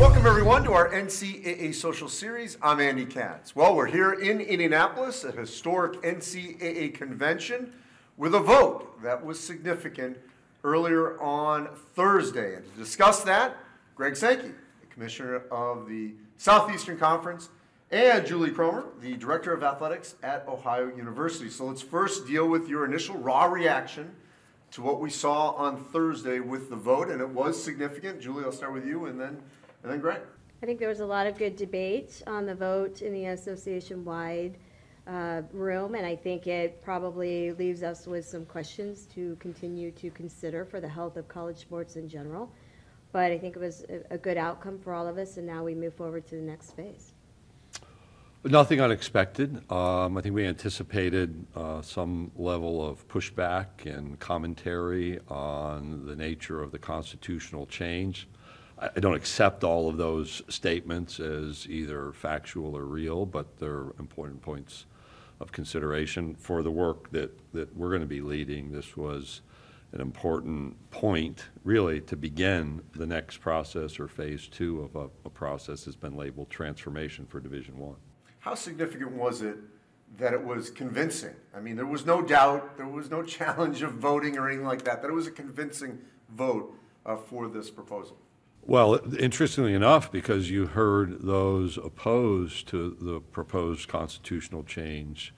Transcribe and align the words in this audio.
Welcome, 0.00 0.26
everyone, 0.26 0.64
to 0.64 0.72
our 0.72 0.88
NCAA 0.88 1.74
Social 1.74 2.08
Series. 2.08 2.56
I'm 2.62 2.80
Andy 2.80 3.04
Katz. 3.04 3.54
Well, 3.54 3.76
we're 3.76 3.84
here 3.84 4.14
in 4.14 4.40
Indianapolis 4.40 5.26
at 5.26 5.34
historic 5.34 6.00
NCAA 6.00 6.94
convention 6.94 7.74
with 8.16 8.34
a 8.34 8.40
vote 8.40 9.02
that 9.02 9.22
was 9.22 9.38
significant 9.38 10.16
earlier 10.64 11.20
on 11.20 11.68
Thursday. 11.94 12.54
And 12.54 12.64
to 12.64 12.78
discuss 12.78 13.22
that, 13.24 13.58
Greg 13.94 14.16
Sankey, 14.16 14.52
the 14.80 14.86
commissioner 14.88 15.42
of 15.50 15.86
the 15.86 16.14
Southeastern 16.38 16.96
Conference, 16.96 17.50
and 17.90 18.26
Julie 18.26 18.52
Cromer, 18.52 18.86
the 19.02 19.18
director 19.18 19.52
of 19.52 19.62
athletics 19.62 20.14
at 20.22 20.48
Ohio 20.48 20.90
University. 20.96 21.50
So 21.50 21.66
let's 21.66 21.82
first 21.82 22.26
deal 22.26 22.48
with 22.48 22.70
your 22.70 22.86
initial 22.86 23.18
raw 23.18 23.44
reaction 23.44 24.16
to 24.70 24.80
what 24.80 24.98
we 24.98 25.10
saw 25.10 25.50
on 25.50 25.76
Thursday 25.76 26.40
with 26.40 26.70
the 26.70 26.76
vote, 26.76 27.10
and 27.10 27.20
it 27.20 27.28
was 27.28 27.62
significant. 27.62 28.22
Julie, 28.22 28.44
I'll 28.44 28.52
start 28.52 28.72
with 28.72 28.86
you, 28.86 29.04
and 29.04 29.20
then 29.20 29.42
and 29.82 29.92
then 29.92 30.00
Greg. 30.00 30.20
I 30.62 30.66
think 30.66 30.78
there 30.78 30.88
was 30.88 31.00
a 31.00 31.06
lot 31.06 31.26
of 31.26 31.38
good 31.38 31.56
debate 31.56 32.22
on 32.26 32.44
the 32.44 32.54
vote 32.54 33.00
in 33.02 33.12
the 33.12 33.26
association-wide 33.26 34.58
uh, 35.06 35.42
room, 35.52 35.94
and 35.94 36.04
I 36.04 36.14
think 36.14 36.46
it 36.46 36.82
probably 36.82 37.52
leaves 37.52 37.82
us 37.82 38.06
with 38.06 38.26
some 38.26 38.44
questions 38.44 39.06
to 39.14 39.36
continue 39.36 39.90
to 39.92 40.10
consider 40.10 40.64
for 40.64 40.80
the 40.80 40.88
health 40.88 41.16
of 41.16 41.26
college 41.28 41.56
sports 41.56 41.96
in 41.96 42.08
general. 42.08 42.52
But 43.12 43.32
I 43.32 43.38
think 43.38 43.56
it 43.56 43.58
was 43.58 43.84
a, 43.88 44.14
a 44.14 44.18
good 44.18 44.36
outcome 44.36 44.78
for 44.78 44.92
all 44.92 45.08
of 45.08 45.18
us, 45.18 45.38
and 45.38 45.46
now 45.46 45.64
we 45.64 45.74
move 45.74 45.94
forward 45.94 46.26
to 46.26 46.36
the 46.36 46.42
next 46.42 46.72
phase. 46.72 47.12
Nothing 48.44 48.80
unexpected. 48.80 49.70
Um, 49.70 50.16
I 50.16 50.22
think 50.22 50.34
we 50.34 50.46
anticipated 50.46 51.46
uh, 51.54 51.82
some 51.82 52.30
level 52.36 52.86
of 52.86 53.06
pushback 53.08 53.84
and 53.84 54.18
commentary 54.18 55.20
on 55.28 56.06
the 56.06 56.16
nature 56.16 56.62
of 56.62 56.70
the 56.70 56.78
constitutional 56.78 57.66
change. 57.66 58.28
I, 58.80 59.00
don't 59.00 59.14
accept 59.14 59.62
all 59.62 59.88
of 59.88 59.98
those 59.98 60.42
statements 60.48 61.20
as 61.20 61.66
either 61.68 62.12
factual 62.12 62.76
or 62.76 62.84
real, 62.84 63.26
but 63.26 63.58
they're 63.58 63.92
important 63.98 64.40
points 64.40 64.86
of 65.38 65.52
consideration 65.52 66.34
for 66.34 66.62
the 66.62 66.70
work 66.70 67.10
that, 67.10 67.30
that 67.52 67.76
we're 67.76 67.90
going 67.90 68.00
to 68.00 68.06
be 68.06 68.22
leading. 68.22 68.72
This 68.72 68.96
was 68.96 69.42
an 69.92 70.00
important 70.00 70.76
point, 70.90 71.48
really, 71.64 72.00
to 72.02 72.16
begin 72.16 72.82
the 72.94 73.06
next 73.06 73.38
process 73.38 73.98
or 73.98 74.08
phase 74.08 74.48
two 74.48 74.80
of 74.82 74.96
a, 74.96 75.10
a 75.26 75.30
process 75.30 75.84
that's 75.84 75.96
been 75.96 76.16
labeled 76.16 76.48
transformation 76.48 77.26
for 77.26 77.40
Division 77.40 77.78
One. 77.78 77.96
How 78.38 78.54
significant 78.54 79.12
was 79.12 79.42
it 79.42 79.56
that 80.16 80.32
it 80.32 80.42
was 80.42 80.70
convincing? 80.70 81.34
I 81.54 81.60
mean, 81.60 81.76
there 81.76 81.86
was 81.86 82.06
no 82.06 82.22
doubt, 82.22 82.76
there 82.78 82.88
was 82.88 83.10
no 83.10 83.22
challenge 83.38 83.82
of 83.82 83.92
voting 83.94 84.38
or 84.38 84.48
anything 84.48 84.66
like 84.66 84.84
that, 84.84 85.02
that 85.02 85.08
it 85.08 85.14
was 85.14 85.26
a 85.26 85.32
convincing 85.32 85.98
vote 86.30 86.74
uh, 87.04 87.16
for 87.16 87.48
this 87.48 87.70
proposal. 87.70 88.16
Well, 88.62 89.00
interestingly 89.18 89.74
enough, 89.74 90.12
because 90.12 90.50
you 90.50 90.66
heard 90.66 91.22
those 91.22 91.76
opposed 91.76 92.68
to 92.68 92.96
the 93.00 93.20
proposed 93.20 93.88
constitutional 93.88 94.62
change 94.64 95.34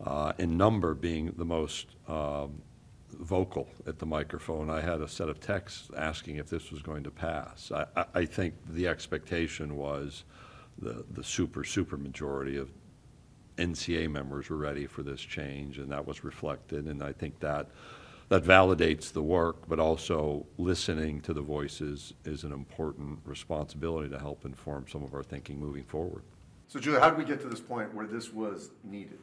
uh, 0.00 0.32
in 0.38 0.56
number 0.56 0.94
being 0.94 1.32
the 1.36 1.44
most 1.44 1.88
um, 2.08 2.62
vocal 3.10 3.68
at 3.86 3.98
the 3.98 4.06
microphone, 4.06 4.70
I 4.70 4.80
had 4.80 5.00
a 5.00 5.08
set 5.08 5.28
of 5.28 5.40
texts 5.40 5.90
asking 5.96 6.36
if 6.36 6.48
this 6.48 6.70
was 6.70 6.82
going 6.82 7.04
to 7.04 7.10
pass. 7.10 7.70
I, 7.72 7.86
I, 7.96 8.04
I 8.14 8.24
think 8.24 8.54
the 8.70 8.88
expectation 8.88 9.76
was 9.76 10.24
the, 10.78 11.04
the 11.10 11.22
super, 11.22 11.64
super 11.64 11.96
majority 11.96 12.56
of 12.56 12.70
NCAA 13.58 14.10
members 14.10 14.48
were 14.48 14.56
ready 14.56 14.86
for 14.86 15.02
this 15.02 15.20
change, 15.20 15.78
and 15.78 15.90
that 15.92 16.06
was 16.06 16.24
reflected. 16.24 16.86
And 16.86 17.02
I 17.02 17.12
think 17.12 17.38
that 17.40 17.68
that 18.32 18.44
validates 18.44 19.12
the 19.12 19.22
work, 19.22 19.68
but 19.68 19.78
also 19.78 20.46
listening 20.56 21.20
to 21.20 21.34
the 21.34 21.42
voices 21.42 22.14
is 22.24 22.44
an 22.44 22.52
important 22.52 23.18
responsibility 23.26 24.08
to 24.08 24.18
help 24.18 24.46
inform 24.46 24.86
some 24.88 25.02
of 25.02 25.12
our 25.12 25.22
thinking 25.22 25.60
moving 25.60 25.84
forward. 25.84 26.22
So, 26.66 26.80
Julie, 26.80 26.98
how 26.98 27.10
did 27.10 27.18
we 27.18 27.26
get 27.26 27.42
to 27.42 27.46
this 27.46 27.60
point 27.60 27.94
where 27.94 28.06
this 28.06 28.32
was 28.32 28.70
needed? 28.84 29.18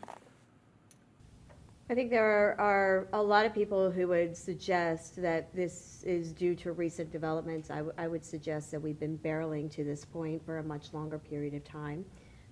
I 1.89 1.95
think 1.95 2.11
there 2.11 2.23
are, 2.23 2.55
are 2.59 3.07
a 3.13 3.23
lot 3.23 3.47
of 3.47 3.53
people 3.55 3.89
who 3.89 4.07
would 4.09 4.37
suggest 4.37 5.19
that 5.23 5.55
this 5.55 6.03
is 6.03 6.31
due 6.31 6.53
to 6.57 6.73
recent 6.73 7.11
developments. 7.11 7.71
I, 7.71 7.77
w- 7.77 7.95
I 7.97 8.07
would 8.07 8.23
suggest 8.23 8.69
that 8.69 8.79
we've 8.79 8.99
been 8.99 9.17
barreling 9.17 9.71
to 9.71 9.83
this 9.83 10.05
point 10.05 10.45
for 10.45 10.59
a 10.59 10.63
much 10.63 10.93
longer 10.93 11.17
period 11.17 11.55
of 11.55 11.63
time. 11.63 12.05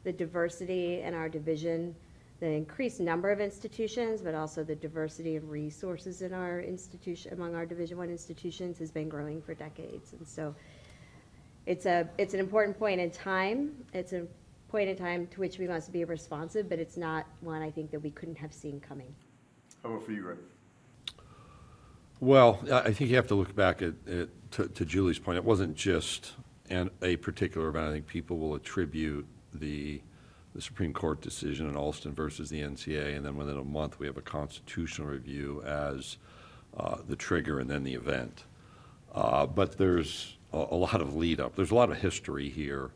The 0.06 0.12
diversity 0.12 1.02
in 1.02 1.14
our 1.14 1.30
division, 1.30 1.94
the 2.40 2.48
increased 2.48 3.00
number 3.00 3.32
of 3.32 3.40
institutions, 3.42 4.22
but 4.22 4.36
also 4.36 4.64
the 4.64 4.76
diversity 4.76 5.36
of 5.36 5.50
resources 5.50 6.22
in 6.22 6.34
our 6.34 6.62
institution, 6.62 7.34
among 7.34 7.56
our 7.56 7.66
Division 7.66 7.98
One 7.98 8.10
institutions 8.10 8.78
has 8.80 8.92
been 8.92 9.10
growing 9.10 9.42
for 9.42 9.54
decades. 9.54 10.14
And 10.14 10.28
so 10.28 10.54
it's 11.66 11.86
a, 11.86 12.08
it's 12.18 12.34
an 12.34 12.40
important 12.40 12.78
point 12.78 13.02
in 13.02 13.10
time. 13.10 13.72
It's 13.94 14.14
a 14.14 14.28
point 14.70 14.90
in 14.90 14.96
time 14.96 15.28
to 15.28 15.40
which 15.40 15.58
we 15.58 15.68
must 15.68 15.92
be 15.92 16.04
responsive, 16.04 16.70
but 16.70 16.78
it's 16.78 16.98
not 16.98 17.26
one 17.42 17.62
I 17.62 17.72
think 17.72 17.90
that 17.92 18.00
we 18.00 18.12
couldn't 18.12 18.38
have 18.38 18.54
seen 18.54 18.80
coming. 18.80 19.14
How 19.82 19.90
about 19.90 20.06
for 20.06 20.12
you, 20.12 20.22
Greg? 20.22 20.38
Well, 22.20 22.60
I 22.72 22.80
I 22.80 22.94
think 22.94 23.10
you 23.10 23.16
have 23.16 23.28
to 23.28 23.36
look 23.36 23.56
back 23.56 23.82
at, 23.82 23.94
at 24.08 24.30
to, 24.52 24.68
to 24.68 24.86
Julie's 24.86 25.20
point. 25.20 25.38
It 25.38 25.44
wasn't 25.44 25.76
just 25.76 26.34
an, 26.70 26.90
a 27.02 27.16
particular 27.18 27.70
event. 27.70 27.88
I 27.88 27.92
think 27.92 28.08
people 28.08 28.38
will 28.38 28.56
attribute 28.56 29.26
the 29.54 30.02
the 30.58 30.64
Supreme 30.64 30.92
Court 30.92 31.22
decision 31.22 31.70
in 31.70 31.76
Alston 31.76 32.16
versus 32.16 32.50
the 32.50 32.62
NCAA, 32.62 33.16
and 33.16 33.24
then 33.24 33.38
within 33.38 33.60
a 33.60 33.64
month 33.64 34.00
we 34.00 34.08
have 34.08 34.18
a 34.18 34.24
constitutional 34.24 35.08
review 35.08 35.62
as 35.64 36.18
uh, 36.76 36.98
the 37.08 37.16
trigger 37.16 37.60
and 37.60 37.70
then 37.70 37.84
the 37.84 37.94
event. 37.94 38.44
Uh, 39.14 39.46
but 39.46 39.78
there's 39.78 40.36
a, 40.52 40.58
a 40.58 40.76
lot 40.76 41.00
of 41.00 41.16
lead 41.16 41.40
up. 41.40 41.56
There's 41.56 41.70
a 41.70 41.76
lot 41.76 41.92
of 41.92 41.98
history 41.98 42.50
here, 42.50 42.90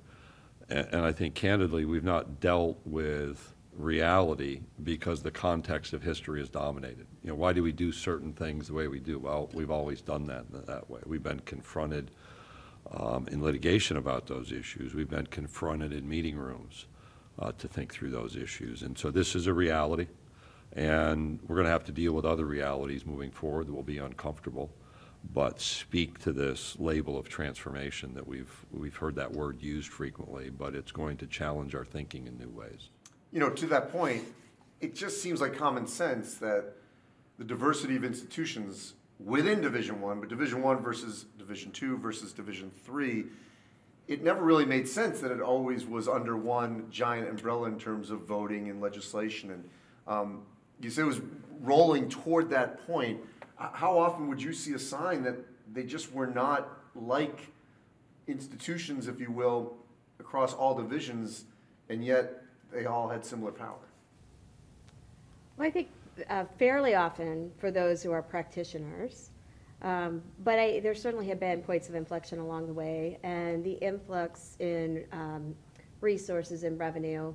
and, 0.69 0.87
and 0.91 1.05
I 1.05 1.11
think 1.11 1.35
candidly 1.35 1.85
we've 1.85 2.03
not 2.03 2.39
dealt 2.39 2.79
with 2.83 3.53
reality 3.77 4.61
because 4.83 5.21
the 5.21 5.29
context 5.29 5.93
of 5.93 6.01
history 6.01 6.41
is 6.41 6.49
dominated. 6.49 7.05
You 7.21 7.29
know, 7.29 7.35
why 7.35 7.53
do 7.53 7.61
we 7.61 7.71
do 7.71 7.91
certain 7.91 8.33
things 8.33 8.69
the 8.69 8.73
way 8.73 8.87
we 8.87 8.99
do? 8.99 9.19
Well, 9.19 9.51
we've 9.53 9.69
always 9.69 10.01
done 10.01 10.25
that 10.25 10.65
that 10.65 10.89
way. 10.89 11.01
We've 11.05 11.21
been 11.21 11.41
confronted 11.41 12.09
um, 12.89 13.27
in 13.27 13.43
litigation 13.43 13.97
about 13.97 14.25
those 14.25 14.51
issues. 14.51 14.95
We've 14.95 15.07
been 15.07 15.27
confronted 15.27 15.93
in 15.93 16.09
meeting 16.09 16.37
rooms 16.37 16.87
uh, 17.41 17.51
to 17.57 17.67
think 17.67 17.93
through 17.93 18.11
those 18.11 18.35
issues. 18.35 18.81
And 18.83 18.97
so 18.97 19.11
this 19.11 19.35
is 19.35 19.47
a 19.47 19.53
reality, 19.53 20.07
and 20.73 21.39
we're 21.47 21.55
going 21.55 21.65
to 21.65 21.71
have 21.71 21.85
to 21.85 21.91
deal 21.91 22.13
with 22.13 22.25
other 22.25 22.45
realities 22.45 23.05
moving 23.05 23.31
forward 23.31 23.67
that 23.67 23.73
will 23.73 23.83
be 23.83 23.97
uncomfortable, 23.97 24.71
but 25.33 25.59
speak 25.59 26.19
to 26.19 26.31
this 26.31 26.77
label 26.79 27.17
of 27.17 27.27
transformation 27.27 28.13
that 28.13 28.27
we've 28.27 28.65
we've 28.71 28.95
heard 28.95 29.15
that 29.15 29.31
word 29.33 29.61
used 29.61 29.89
frequently, 29.89 30.49
but 30.49 30.75
it's 30.75 30.91
going 30.91 31.17
to 31.17 31.27
challenge 31.27 31.75
our 31.75 31.85
thinking 31.85 32.27
in 32.27 32.37
new 32.37 32.49
ways 32.49 32.89
you 33.31 33.39
know, 33.39 33.49
to 33.49 33.65
that 33.67 33.91
point, 33.91 34.23
it 34.79 34.95
just 34.95 35.21
seems 35.21 35.41
like 35.41 35.55
common 35.55 35.87
sense 35.87 36.35
that 36.35 36.73
the 37.37 37.45
diversity 37.45 37.95
of 37.95 38.03
institutions 38.03 38.93
within 39.19 39.61
Division 39.61 40.01
One, 40.01 40.19
but 40.19 40.29
Division 40.29 40.61
One 40.61 40.81
versus 40.81 41.25
Division 41.37 41.71
Two 41.71 41.97
versus 41.97 42.33
Division 42.33 42.71
Three, 42.85 43.25
it 44.11 44.23
never 44.23 44.43
really 44.43 44.65
made 44.65 44.87
sense 44.87 45.21
that 45.21 45.31
it 45.31 45.39
always 45.39 45.85
was 45.85 46.07
under 46.09 46.35
one 46.35 46.85
giant 46.91 47.29
umbrella 47.29 47.67
in 47.69 47.79
terms 47.79 48.09
of 48.09 48.21
voting 48.21 48.69
and 48.69 48.81
legislation. 48.81 49.51
And 49.51 49.69
um, 50.05 50.41
you 50.81 50.89
say 50.89 51.03
it 51.03 51.05
was 51.05 51.21
rolling 51.61 52.09
toward 52.09 52.49
that 52.49 52.85
point. 52.85 53.21
How 53.55 53.97
often 53.97 54.27
would 54.27 54.41
you 54.41 54.51
see 54.51 54.73
a 54.73 54.79
sign 54.79 55.23
that 55.23 55.37
they 55.71 55.83
just 55.83 56.11
were 56.11 56.27
not 56.27 56.77
like 56.93 57.47
institutions, 58.27 59.07
if 59.07 59.19
you 59.19 59.31
will, 59.31 59.77
across 60.19 60.53
all 60.53 60.75
divisions, 60.75 61.45
and 61.89 62.03
yet 62.03 62.43
they 62.71 62.85
all 62.85 63.07
had 63.07 63.25
similar 63.25 63.51
power. 63.51 63.79
Well, 65.57 65.67
I 65.67 65.71
think 65.71 65.89
uh, 66.29 66.45
fairly 66.57 66.95
often 66.95 67.51
for 67.59 67.71
those 67.71 68.03
who 68.03 68.11
are 68.11 68.21
practitioners, 68.21 69.29
um, 69.81 70.21
but 70.43 70.59
I, 70.59 70.79
there 70.79 70.93
certainly 70.93 71.27
have 71.27 71.39
been 71.39 71.61
points 71.61 71.89
of 71.89 71.95
inflection 71.95 72.39
along 72.39 72.67
the 72.67 72.73
way, 72.73 73.19
and 73.23 73.63
the 73.63 73.73
influx 73.73 74.55
in 74.59 75.05
um, 75.11 75.55
resources 76.01 76.63
and 76.63 76.79
revenue 76.79 77.33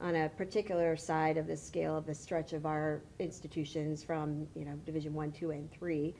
on 0.00 0.14
a 0.14 0.28
particular 0.28 0.96
side 0.96 1.36
of 1.36 1.48
the 1.48 1.56
scale 1.56 1.96
of 1.96 2.06
the 2.06 2.14
stretch 2.14 2.52
of 2.52 2.66
our 2.66 3.02
institutions 3.18 4.04
from 4.04 4.46
you 4.54 4.64
know 4.64 4.74
Division 4.86 5.12
One, 5.12 5.32
Two, 5.32 5.50
and 5.50 5.70
Three 5.72 6.14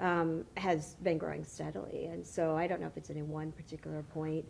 um, 0.00 0.44
has 0.56 0.94
been 1.02 1.18
growing 1.18 1.44
steadily. 1.44 2.06
And 2.06 2.26
so 2.26 2.56
I 2.56 2.66
don't 2.66 2.80
know 2.80 2.86
if 2.86 2.96
it's 2.96 3.10
any 3.10 3.22
one 3.22 3.52
particular 3.52 4.02
point. 4.02 4.44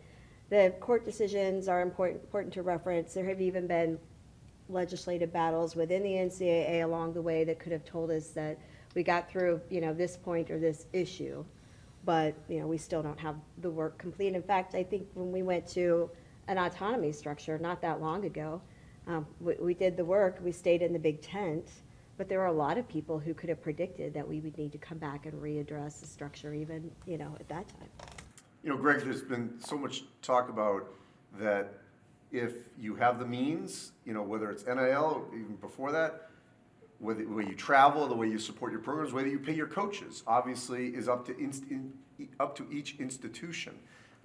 The 0.49 0.73
court 0.79 1.05
decisions 1.05 1.67
are 1.67 1.81
important, 1.81 2.21
important 2.21 2.53
to 2.55 2.61
reference. 2.61 3.13
There 3.13 3.25
have 3.25 3.41
even 3.41 3.67
been 3.67 3.99
legislative 4.67 5.31
battles 5.31 5.75
within 5.75 6.01
the 6.01 6.13
NCAA 6.13 6.83
along 6.83 7.13
the 7.13 7.21
way 7.21 7.43
that 7.43 7.59
could 7.59 7.71
have 7.71 7.85
told 7.85 8.09
us 8.09 8.29
that 8.29 8.57
we 8.95 9.03
got 9.03 9.29
through, 9.29 9.61
you 9.69 9.81
know, 9.81 9.93
this 9.93 10.17
point 10.17 10.49
or 10.51 10.59
this 10.59 10.85
issue, 10.93 11.43
but, 12.05 12.33
you 12.49 12.59
know, 12.59 12.67
we 12.67 12.77
still 12.77 13.01
don't 13.01 13.19
have 13.19 13.35
the 13.59 13.69
work 13.69 13.97
complete. 13.97 14.33
In 14.33 14.41
fact, 14.41 14.75
I 14.75 14.83
think 14.83 15.07
when 15.13 15.31
we 15.31 15.43
went 15.43 15.67
to 15.69 16.09
an 16.47 16.57
autonomy 16.57 17.11
structure 17.11 17.57
not 17.57 17.81
that 17.81 18.01
long 18.01 18.25
ago, 18.25 18.61
um, 19.07 19.25
we, 19.39 19.55
we 19.59 19.73
did 19.73 19.97
the 19.97 20.05
work, 20.05 20.39
we 20.43 20.51
stayed 20.51 20.81
in 20.81 20.93
the 20.93 20.99
big 20.99 21.21
tent, 21.21 21.69
but 22.17 22.27
there 22.27 22.39
were 22.39 22.47
a 22.47 22.51
lot 22.51 22.77
of 22.77 22.87
people 22.87 23.17
who 23.17 23.33
could 23.33 23.49
have 23.49 23.61
predicted 23.61 24.13
that 24.13 24.27
we 24.27 24.39
would 24.39 24.57
need 24.57 24.71
to 24.71 24.77
come 24.77 24.97
back 24.97 25.25
and 25.25 25.33
readdress 25.41 26.01
the 26.01 26.07
structure 26.07 26.53
even, 26.53 26.91
you 27.05 27.17
know, 27.17 27.35
at 27.39 27.47
that 27.49 27.67
time. 27.67 27.89
You 28.63 28.69
know, 28.71 28.77
Greg, 28.77 29.01
there's 29.01 29.23
been 29.23 29.55
so 29.59 29.77
much 29.77 30.03
talk 30.21 30.49
about 30.49 30.87
that 31.39 31.73
if 32.31 32.53
you 32.79 32.95
have 32.95 33.19
the 33.19 33.25
means, 33.25 33.91
you 34.05 34.13
know, 34.13 34.21
whether 34.21 34.51
it's 34.51 34.65
NIL, 34.65 35.27
or 35.31 35.35
even 35.35 35.55
before 35.55 35.91
that, 35.91 36.29
whether, 37.01 37.23
the 37.23 37.31
way 37.31 37.43
you 37.43 37.55
travel, 37.55 38.07
the 38.07 38.15
way 38.15 38.27
you 38.27 38.39
support 38.39 38.71
your 38.71 38.81
programs, 38.81 39.11
whether 39.11 39.27
you 39.27 39.39
pay 39.39 39.53
your 39.53 39.67
coaches, 39.67 40.23
obviously 40.27 40.89
is 40.89 41.07
up 41.07 41.25
to 41.25 41.37
inst- 41.37 41.63
in, 41.69 41.93
up 42.39 42.55
to 42.55 42.67
each 42.71 42.97
institution. 42.99 43.73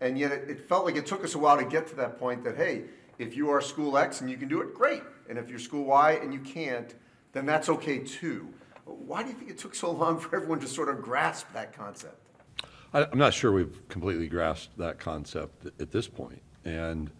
And 0.01 0.19
yet 0.19 0.31
it, 0.31 0.51
it 0.51 0.69
felt 0.69 0.85
like 0.85 0.97
it 0.97 1.07
took 1.07 1.25
us 1.25 1.35
a 1.35 1.39
while 1.39 1.57
to 1.57 1.65
get 1.65 1.87
to 1.89 1.97
that 1.97 2.19
point 2.19 2.45
that, 2.45 2.57
hey, 2.57 2.85
if 3.19 3.37
you 3.37 3.49
are 3.49 3.61
school 3.61 3.97
X 3.97 4.21
and 4.21 4.31
you 4.31 4.37
can 4.37 4.49
do 4.49 4.61
it, 4.61 4.75
great. 4.75 5.03
And 5.29 5.39
if 5.39 5.49
you're 5.49 5.59
school 5.59 5.85
Y 5.85 6.13
and 6.23 6.33
you 6.33 6.41
can't, 6.41 6.95
then 7.33 7.47
that's 7.47 7.69
okay 7.69 7.99
too. 7.99 8.53
Why 8.85 9.23
do 9.23 9.31
you 9.31 9.35
think 9.35 9.51
it 9.51 9.59
took 9.59 9.75
so 9.75 9.91
long 9.91 10.19
for 10.21 10.37
everyone 10.37 10.61
to 10.61 10.69
sort 10.69 10.89
of 10.89 11.03
grasp 11.03 11.47
that 11.55 11.73
concept? 11.73 12.21
I, 12.93 13.05
I'm 13.05 13.19
not 13.19 13.35
sure 13.35 13.53
we've 13.53 13.89
completely 13.89 14.29
grasped 14.29 14.77
that 14.79 14.99
concept 14.99 15.67
at 15.81 15.91
this 15.91 16.09
point. 16.09 16.43
And 16.65 17.11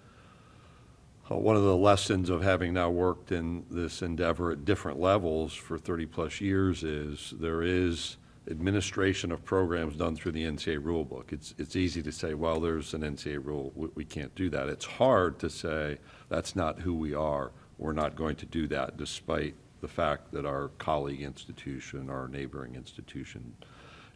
uh, 1.31 1.37
one 1.37 1.57
of 1.57 1.63
the 1.63 1.77
lessons 1.77 2.31
of 2.31 2.43
having 2.43 2.75
now 2.75 2.91
worked 2.91 3.33
in 3.33 3.65
this 3.71 4.03
endeavor 4.03 4.53
at 4.53 4.65
different 4.65 5.01
levels 5.01 5.53
for 5.53 5.79
30-plus 5.79 6.41
years 6.41 6.83
is 6.83 7.35
there 7.39 7.63
is 7.63 8.17
administration 8.49 9.33
of 9.33 9.45
programs 9.45 9.97
done 9.97 10.15
through 10.15 10.33
the 10.33 10.45
NCAA 10.45 10.79
rulebook. 10.81 11.33
It's, 11.33 11.55
it's 11.59 11.75
easy 11.75 12.03
to 12.03 12.13
say, 12.13 12.35
well, 12.35 12.61
there's 12.61 12.95
an 12.95 13.03
NCAA 13.03 13.45
rule, 13.45 13.73
we, 13.75 13.89
we 13.97 14.05
can't 14.05 14.35
do 14.37 14.49
that. 14.51 14.69
It's 14.69 14.85
hard 14.85 15.39
to 15.41 15.51
say, 15.51 15.99
that's 16.29 16.55
not 16.55 16.79
who 16.81 16.95
we 16.95 17.13
are, 17.13 17.51
we're 17.79 17.93
not 17.93 18.15
going 18.15 18.37
to 18.37 18.47
do 18.47 18.69
that, 18.69 18.97
despite 18.97 19.55
the 19.81 19.89
fact 19.89 20.33
that 20.33 20.47
our 20.47 20.69
colleague 20.79 21.23
institution, 21.23 22.09
our 22.09 22.29
neighboring 22.29 22.75
institution 22.75 23.55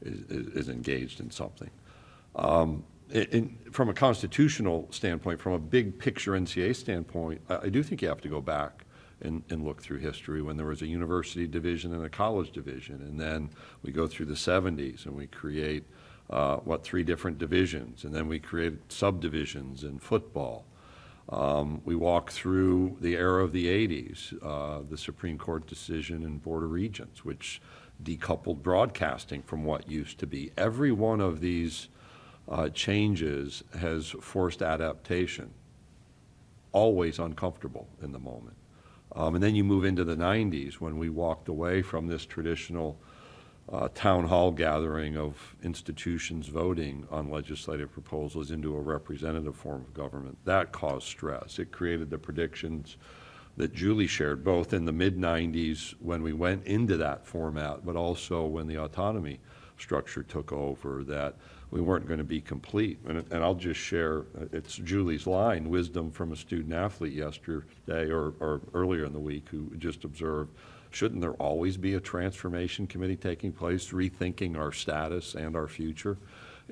is, 0.03 0.21
is 0.31 0.47
is 0.55 0.69
engaged 0.69 1.21
in 1.21 1.31
something. 1.31 1.71
Um, 2.37 2.85
in- 3.11 3.59
From 3.73 3.89
a 3.89 3.95
constitutional 3.95 4.89
standpoint, 4.91 5.41
from 5.41 5.53
a 5.53 5.59
big 5.59 5.99
picture 5.99 6.33
NCAA 6.33 6.75
standpoint, 6.75 7.41
I 7.49 7.57
I 7.67 7.69
do 7.69 7.83
think 7.83 8.03
you 8.03 8.09
have 8.09 8.21
to 8.23 8.29
go 8.29 8.41
back 8.41 8.85
and, 9.23 9.43
and 9.51 9.65
look 9.65 9.83
through 9.83 9.99
history 9.99 10.41
when 10.43 10.57
there 10.57 10.67
was 10.67 10.83
a 10.83 10.87
university 10.87 11.47
division 11.47 11.93
and 11.95 12.05
a 12.05 12.09
college 12.09 12.53
division. 12.53 12.97
And 13.03 13.21
then 13.21 13.51
we 13.83 13.93
go 13.93 14.07
through 14.07 14.27
the 14.27 14.35
70s 14.35 15.05
and 15.05 15.15
we 15.15 15.27
create, 15.27 15.85
uh, 16.31 16.57
what, 16.59 16.83
three 16.85 17.03
different 17.03 17.39
divisions. 17.39 18.05
And 18.05 18.15
then 18.15 18.29
we 18.29 18.39
create 18.39 18.91
subdivisions 18.91 19.85
in 19.85 19.99
football. 19.99 20.65
Um, 21.29 21.83
We 21.85 21.95
walk 21.97 22.31
through 22.33 22.97
the 23.01 23.15
era 23.15 23.45
of 23.45 23.53
the 23.53 23.67
80s, 23.67 24.33
uh, 24.43 24.83
the 24.89 24.97
Supreme 24.99 25.39
Court 25.39 25.67
decision 25.67 26.23
in 26.25 26.39
Board 26.39 26.65
of 26.65 26.71
Regents, 26.71 27.25
which 27.25 27.61
decoupled 28.03 28.63
broadcasting 28.63 29.43
from 29.43 29.65
what 29.65 29.89
used 29.91 30.19
to 30.21 30.27
be. 30.27 30.51
Every 30.56 30.93
one 30.93 31.21
of 31.21 31.41
these 31.41 31.89
uh, 32.50 32.69
changes 32.70 33.62
has 33.79 34.11
forced 34.20 34.61
adaptation, 34.61 35.50
always 36.73 37.19
uncomfortable 37.19 37.88
in 38.02 38.12
the 38.12 38.19
moment. 38.19 38.56
Um, 39.14 39.35
And 39.35 39.43
then 39.43 39.55
you 39.55 39.64
move 39.64 39.85
into 39.85 40.05
the 40.05 40.17
90s, 40.17 40.75
when 40.75 40.99
we 40.99 41.08
walked 41.08 41.49
away 41.49 41.82
from 41.82 42.06
this 42.06 42.26
traditional 42.26 42.99
uh, 43.73 43.88
town 43.94 44.25
hall 44.25 44.50
gathering 44.50 45.17
of 45.17 45.55
institutions 45.62 46.49
voting 46.49 47.06
on 47.11 47.31
legislative 47.31 47.93
proposals 47.93 48.50
into 48.50 48.76
a 48.76 48.81
representative 48.81 49.55
form 49.55 49.82
of 49.82 49.94
government. 49.94 50.37
That 50.44 50.73
caused 50.73 51.06
stress. 51.06 51.58
It 51.58 51.70
created 51.70 52.11
the 52.11 52.19
predictions 52.19 52.96
that 53.56 53.73
Julie 53.73 54.06
shared, 54.06 54.43
both 54.43 54.73
in 54.73 54.87
the 54.87 54.93
mid-'90s 54.93 55.94
when 56.00 56.23
we 56.23 56.32
went 56.32 56.67
into 56.67 56.96
that 56.96 57.26
format, 57.26 57.85
but 57.85 57.94
also 57.94 58.44
when 58.44 58.67
the 58.67 58.79
autonomy 58.79 59.38
structure 59.81 60.23
took 60.23 60.53
over, 60.53 61.03
that 61.05 61.37
we 61.71 61.81
weren't 61.81 62.06
going 62.06 62.19
to 62.19 62.25
be 62.25 62.41
complete. 62.41 62.99
And, 63.06 63.19
and 63.32 63.44
I'll 63.44 63.55
just 63.55 63.81
share, 63.81 64.21
uh, 64.38 64.47
it's 64.53 64.77
Julie's 64.77 65.27
line, 65.27 65.69
wisdom 65.69 66.11
from 66.11 66.32
a 66.32 66.37
student 66.37 66.75
athlete 66.75 67.12
yesterday 67.12 68.11
or, 68.11 68.35
or 68.41 68.61
earlier 68.75 69.05
in 69.05 69.12
the 69.12 69.21
week 69.21 69.49
who 69.50 69.71
just 69.79 70.05
observed, 70.05 70.50
shouldn't 70.91 71.21
there 71.21 71.35
always 71.35 71.77
be 71.77 71.94
a 71.94 72.00
transformation 72.00 72.87
committee 72.87 73.17
taking 73.17 73.53
place, 73.53 73.91
rethinking 73.91 74.56
our 74.56 74.73
status 74.73 75.35
and 75.35 75.56
our 75.56 75.69
future? 75.69 76.19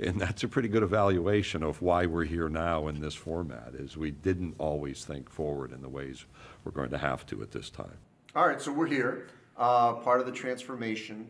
And 0.00 0.20
that's 0.20 0.44
a 0.44 0.48
pretty 0.48 0.68
good 0.68 0.84
evaluation 0.84 1.64
of 1.64 1.82
why 1.82 2.06
we're 2.06 2.24
here 2.24 2.48
now 2.48 2.86
in 2.86 3.00
this 3.00 3.14
format, 3.14 3.74
is 3.74 3.96
we 3.96 4.12
didn't 4.12 4.54
always 4.58 5.04
think 5.04 5.28
forward 5.28 5.72
in 5.72 5.82
the 5.82 5.88
ways 5.88 6.24
we're 6.64 6.72
going 6.72 6.90
to 6.90 6.98
have 6.98 7.26
to 7.26 7.42
at 7.42 7.50
this 7.50 7.68
time. 7.70 7.98
All 8.36 8.46
right, 8.46 8.60
so 8.60 8.72
we're 8.72 8.86
here, 8.86 9.26
uh, 9.56 9.94
part 9.94 10.20
of 10.20 10.26
the 10.26 10.32
transformation. 10.32 11.28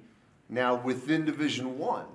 Now, 0.48 0.76
within 0.76 1.24
Division 1.24 1.78
One, 1.78 2.06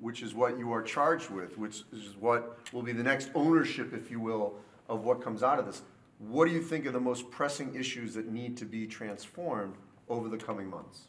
which 0.00 0.22
is 0.22 0.34
what 0.34 0.58
you 0.58 0.72
are 0.72 0.82
charged 0.82 1.30
with, 1.30 1.58
which 1.58 1.82
is 1.92 2.16
what 2.18 2.58
will 2.72 2.82
be 2.82 2.92
the 2.92 3.02
next 3.02 3.30
ownership, 3.34 3.92
if 3.92 4.10
you 4.10 4.20
will, 4.20 4.54
of 4.88 5.04
what 5.04 5.22
comes 5.22 5.42
out 5.42 5.58
of 5.58 5.66
this. 5.66 5.82
What 6.18 6.46
do 6.46 6.52
you 6.52 6.62
think 6.62 6.86
are 6.86 6.92
the 6.92 7.00
most 7.00 7.30
pressing 7.30 7.74
issues 7.74 8.14
that 8.14 8.30
need 8.30 8.56
to 8.58 8.64
be 8.64 8.86
transformed 8.86 9.74
over 10.08 10.28
the 10.28 10.36
coming 10.36 10.68
months? 10.68 11.02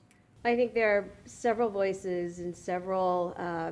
I 0.45 0.55
think 0.55 0.73
there 0.73 0.97
are 0.97 1.09
several 1.25 1.69
voices 1.69 2.39
and 2.39 2.55
several 2.55 3.35
uh, 3.37 3.71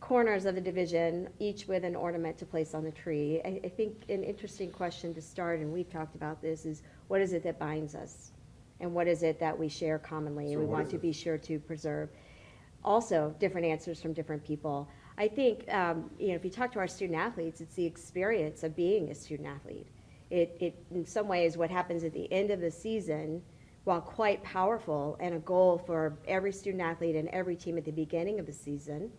corners 0.00 0.44
of 0.44 0.54
the 0.54 0.60
division, 0.60 1.28
each 1.40 1.66
with 1.66 1.84
an 1.84 1.96
ornament 1.96 2.38
to 2.38 2.46
place 2.46 2.74
on 2.74 2.84
the 2.84 2.92
tree. 2.92 3.40
I, 3.44 3.60
I 3.64 3.68
think 3.68 4.04
an 4.08 4.22
interesting 4.22 4.70
question 4.70 5.12
to 5.14 5.20
start, 5.20 5.58
and 5.58 5.72
we've 5.72 5.90
talked 5.90 6.14
about 6.14 6.40
this, 6.40 6.64
is 6.64 6.82
what 7.08 7.20
is 7.20 7.32
it 7.32 7.42
that 7.42 7.58
binds 7.58 7.94
us? 7.94 8.30
And 8.80 8.92
what 8.94 9.06
is 9.06 9.22
it 9.22 9.38
that 9.40 9.58
we 9.58 9.68
share 9.68 9.98
commonly 9.98 10.48
So 10.48 10.52
and 10.52 10.60
we 10.60 10.66
what 10.66 10.72
want 10.72 10.84
is 10.86 10.90
to 10.90 10.96
it? 10.96 11.02
be 11.02 11.12
sure 11.12 11.38
to 11.38 11.58
preserve? 11.58 12.10
Also, 12.84 13.34
different 13.40 13.66
answers 13.66 14.00
from 14.00 14.12
different 14.12 14.44
people. 14.44 14.88
I 15.18 15.28
think, 15.28 15.72
um, 15.72 16.10
you 16.18 16.28
know, 16.28 16.34
if 16.34 16.44
you 16.44 16.50
talk 16.50 16.72
to 16.72 16.78
our 16.78 16.86
student 16.86 17.18
athletes, 17.18 17.60
it's 17.60 17.74
the 17.74 17.86
experience 17.86 18.62
of 18.62 18.76
being 18.76 19.10
a 19.10 19.14
student 19.14 19.48
athlete. 19.48 19.88
It, 20.30 20.56
it, 20.60 20.84
in 20.90 21.06
some 21.06 21.26
ways, 21.26 21.56
what 21.56 21.70
happens 21.70 22.04
at 22.04 22.12
the 22.12 22.30
end 22.32 22.50
of 22.50 22.60
the 22.60 22.70
season, 22.70 23.42
while 23.84 24.00
quite 24.00 24.42
powerful 24.42 25.16
and 25.20 25.34
a 25.34 25.38
goal 25.38 25.78
for 25.78 26.18
every 26.28 26.52
student 26.52 26.82
athlete 26.82 27.16
and 27.16 27.28
every 27.28 27.56
team 27.56 27.78
at 27.78 27.84
the 27.84 27.92
beginning 27.92 28.38
of 28.38 28.46
the 28.46 28.52
season, 28.52 29.10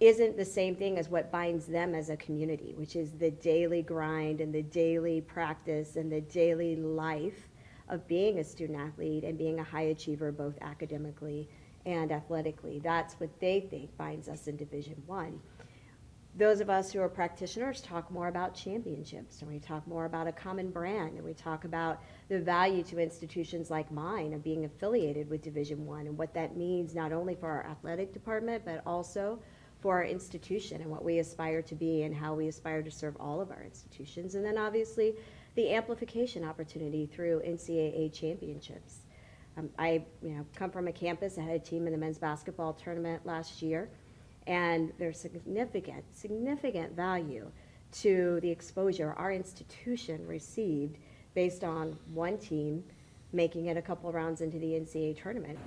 isn't 0.00 0.36
the 0.36 0.44
same 0.44 0.74
thing 0.74 0.98
as 0.98 1.08
what 1.08 1.30
binds 1.30 1.66
them 1.66 1.94
as 1.94 2.10
a 2.10 2.16
community, 2.16 2.74
which 2.76 2.96
is 2.96 3.12
the 3.12 3.30
daily 3.30 3.82
grind 3.82 4.40
and 4.40 4.52
the 4.52 4.62
daily 4.62 5.20
practice 5.20 5.96
and 5.96 6.10
the 6.10 6.20
daily 6.22 6.74
life 6.76 7.48
of 7.88 8.06
being 8.08 8.38
a 8.38 8.44
student 8.44 8.78
athlete 8.78 9.24
and 9.24 9.36
being 9.36 9.60
a 9.60 9.64
high 9.64 9.82
achiever 9.82 10.32
both 10.32 10.56
academically 10.60 11.48
and 11.86 12.12
athletically. 12.12 12.80
That's 12.82 13.14
what 13.14 13.40
they 13.40 13.60
think 13.60 13.96
binds 13.96 14.28
us 14.28 14.46
in 14.46 14.56
Division 14.56 15.02
One. 15.06 15.40
Those 16.36 16.60
of 16.60 16.68
us 16.68 16.90
who 16.90 17.00
are 17.00 17.08
practitioners 17.08 17.80
talk 17.80 18.10
more 18.10 18.26
about 18.26 18.56
championships, 18.56 19.40
and 19.40 19.48
we 19.48 19.60
talk 19.60 19.86
more 19.86 20.04
about 20.04 20.26
a 20.26 20.32
common 20.32 20.70
brand, 20.70 21.14
and 21.14 21.22
we 21.24 21.32
talk 21.32 21.64
about 21.64 22.02
the 22.28 22.40
value 22.40 22.82
to 22.84 22.98
institutions 22.98 23.70
like 23.70 23.92
mine 23.92 24.32
of 24.32 24.42
being 24.42 24.64
affiliated 24.64 25.30
with 25.30 25.42
Division 25.42 25.86
One 25.86 26.08
and 26.08 26.18
what 26.18 26.34
that 26.34 26.56
means 26.56 26.92
not 26.92 27.12
only 27.12 27.36
for 27.36 27.48
our 27.48 27.66
athletic 27.66 28.12
department, 28.12 28.64
but 28.64 28.82
also 28.84 29.38
for 29.78 29.94
our 29.96 30.04
institution 30.04 30.80
and 30.80 30.90
what 30.90 31.04
we 31.04 31.18
aspire 31.18 31.62
to 31.62 31.74
be 31.76 32.02
and 32.02 32.14
how 32.14 32.34
we 32.34 32.48
aspire 32.48 32.82
to 32.82 32.90
serve 32.90 33.16
all 33.20 33.40
of 33.40 33.50
our 33.50 33.62
institutions. 33.62 34.34
And 34.34 34.44
then 34.44 34.58
obviously, 34.58 35.14
the 35.54 35.72
amplification 35.72 36.44
opportunity 36.44 37.06
through 37.06 37.40
NCAA 37.46 38.12
championships. 38.12 39.00
Um, 39.56 39.70
I, 39.78 40.04
you 40.22 40.30
know, 40.30 40.46
come 40.56 40.70
from 40.70 40.88
a 40.88 40.92
campus 40.92 41.36
that 41.36 41.42
had 41.42 41.54
a 41.54 41.60
team 41.60 41.86
in 41.86 41.92
the 41.92 41.98
men's 41.98 42.18
basketball 42.18 42.72
tournament 42.72 43.24
last 43.24 43.62
year, 43.62 43.88
and 44.46 44.92
there's 44.98 45.18
significant, 45.18 46.04
significant 46.12 46.96
value 46.96 47.50
to 47.92 48.40
the 48.40 48.50
exposure 48.50 49.14
our 49.16 49.32
institution 49.32 50.26
received 50.26 50.98
based 51.34 51.62
on 51.62 51.96
one 52.12 52.36
team 52.38 52.82
making 53.32 53.66
it 53.66 53.76
a 53.76 53.82
couple 53.82 54.10
rounds 54.12 54.40
into 54.40 54.58
the 54.58 54.72
NCAA 54.72 55.20
tournament. 55.20 55.58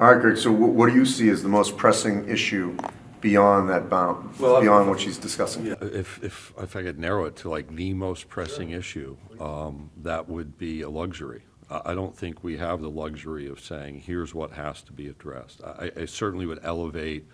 All 0.00 0.12
right, 0.12 0.20
Greg, 0.20 0.36
so 0.36 0.50
what 0.50 0.88
do 0.88 0.94
you 0.94 1.04
see 1.04 1.28
as 1.28 1.42
the 1.42 1.48
most 1.48 1.76
pressing 1.76 2.28
issue 2.28 2.76
beyond 3.24 3.70
that 3.70 3.88
bound, 3.88 4.38
Well, 4.38 4.56
I'm- 4.56 4.64
beyond 4.64 4.88
what 4.88 5.00
she's 5.00 5.16
discussing? 5.16 5.66
If, 5.66 6.22
if, 6.22 6.52
if 6.58 6.76
I 6.76 6.82
could 6.82 6.98
narrow 6.98 7.24
it 7.24 7.36
to 7.36 7.48
like 7.48 7.74
the 7.74 7.94
most 7.94 8.28
pressing 8.28 8.70
issue, 8.70 9.16
um, 9.40 9.90
that 10.02 10.28
would 10.28 10.58
be 10.58 10.82
a 10.82 10.90
luxury. 10.90 11.42
I, 11.70 11.80
I 11.86 11.94
don't 11.94 12.14
think 12.14 12.44
we 12.44 12.58
have 12.58 12.82
the 12.82 12.90
luxury 12.90 13.48
of 13.48 13.60
saying, 13.60 14.00
here's 14.00 14.34
what 14.34 14.52
has 14.52 14.82
to 14.82 14.92
be 14.92 15.08
addressed. 15.08 15.62
I, 15.64 15.90
I 15.96 16.04
certainly 16.04 16.44
would 16.44 16.60
elevate, 16.62 17.24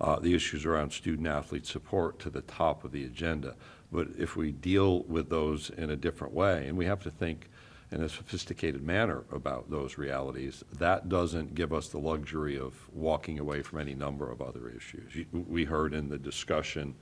uh, 0.00 0.18
the 0.18 0.34
issues 0.34 0.64
around 0.64 0.92
student 0.92 1.28
athlete 1.28 1.66
support 1.66 2.18
to 2.20 2.30
the 2.30 2.40
top 2.42 2.82
of 2.84 2.92
the 2.92 3.04
agenda. 3.04 3.56
But 3.92 4.08
if 4.18 4.36
we 4.36 4.52
deal 4.52 5.02
with 5.02 5.28
those 5.28 5.68
in 5.70 5.90
a 5.90 5.96
different 5.96 6.32
way, 6.32 6.66
and 6.66 6.78
we 6.78 6.86
have 6.86 7.02
to 7.02 7.10
think 7.10 7.50
in 7.92 8.02
a 8.02 8.08
sophisticated 8.08 8.82
manner 8.82 9.24
about 9.30 9.70
those 9.70 9.96
realities, 9.96 10.64
that 10.78 11.08
doesn't 11.08 11.54
give 11.54 11.72
us 11.72 11.88
the 11.88 11.98
luxury 11.98 12.58
of 12.58 12.74
walking 12.92 13.38
away 13.38 13.62
from 13.62 13.78
any 13.78 13.94
number 13.94 14.30
of 14.30 14.42
other 14.42 14.68
issues. 14.68 15.26
We 15.32 15.64
heard 15.64 15.94
in 15.94 16.08
the 16.08 16.18
discussion 16.18 16.96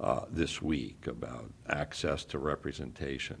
uh, 0.00 0.26
this 0.30 0.60
week 0.60 1.06
about 1.06 1.50
access 1.68 2.24
to 2.26 2.38
representation. 2.38 3.40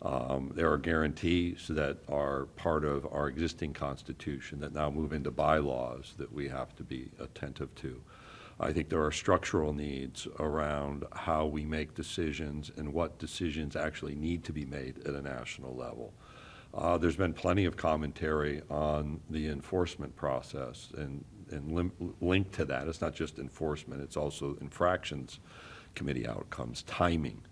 Um, 0.00 0.50
There 0.54 0.72
are 0.72 0.78
guarantees 0.78 1.68
that 1.68 1.98
are 2.08 2.46
part 2.56 2.84
of 2.84 3.06
our 3.12 3.28
existing 3.28 3.72
constitution 3.74 4.58
that 4.60 4.74
now 4.74 4.90
move 4.90 5.12
into 5.12 5.30
bylaws 5.30 6.14
that 6.16 6.32
we 6.32 6.48
have 6.48 6.74
to 6.76 6.82
be 6.82 7.10
attentive 7.20 7.72
to. 7.76 8.00
I 8.60 8.72
think 8.72 8.88
there 8.88 9.04
are 9.04 9.12
structural 9.12 9.72
needs 9.72 10.28
around 10.38 11.04
how 11.12 11.46
we 11.46 11.64
make 11.64 11.94
decisions 11.94 12.70
and 12.76 12.92
what 12.92 13.18
decisions 13.18 13.76
actually 13.76 14.14
need 14.14 14.44
to 14.44 14.52
be 14.52 14.64
made 14.64 15.06
at 15.06 15.14
a 15.14 15.22
national 15.22 15.74
level. 15.74 16.12
Uh, 16.74 16.96
There's 16.96 17.16
been 17.16 17.34
plenty 17.34 17.64
of 17.64 17.76
commentary 17.76 18.62
on 18.70 19.20
the 19.28 19.48
enforcement 19.48 20.14
process 20.16 20.88
and, 20.96 21.24
and 21.50 21.72
lim- 21.72 22.14
linked 22.20 22.52
to 22.54 22.64
that, 22.66 22.88
it's 22.88 23.00
not 23.00 23.14
just 23.14 23.38
enforcement, 23.38 24.00
it's 24.02 24.16
also 24.16 24.56
infractions 24.60 25.38
committee 25.94 26.26
outcomes, 26.26 26.82
timing, 26.84 27.42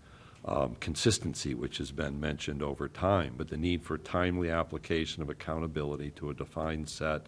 um, 0.45 0.75
consistency, 0.79 1.53
which 1.53 1.77
has 1.77 1.91
been 1.91 2.19
mentioned 2.19 2.63
over 2.63 2.87
time, 2.87 3.35
but 3.37 3.49
the 3.49 3.57
need 3.57 3.83
for 3.83 3.97
timely 3.97 4.49
application 4.49 5.21
of 5.21 5.29
accountability 5.29 6.09
to 6.11 6.29
a 6.29 6.33
defined 6.33 6.89
set 6.89 7.27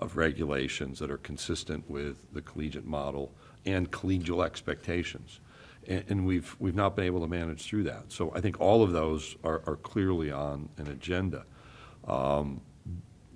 of 0.00 0.16
regulations 0.16 0.98
that 0.98 1.10
are 1.10 1.18
consistent 1.18 1.88
with 1.88 2.16
the 2.32 2.42
collegiate 2.42 2.86
model 2.86 3.32
and 3.64 3.90
collegial 3.90 4.44
expectations. 4.44 5.40
And, 5.86 6.04
and 6.08 6.26
we've, 6.26 6.56
we've 6.58 6.74
not 6.74 6.96
been 6.96 7.04
able 7.04 7.20
to 7.20 7.28
manage 7.28 7.62
through 7.66 7.84
that. 7.84 8.10
So 8.12 8.32
I 8.34 8.40
think 8.40 8.60
all 8.60 8.82
of 8.82 8.92
those 8.92 9.36
are, 9.44 9.62
are 9.66 9.76
clearly 9.76 10.30
on 10.32 10.68
an 10.78 10.88
agenda. 10.88 11.44
Um, 12.06 12.60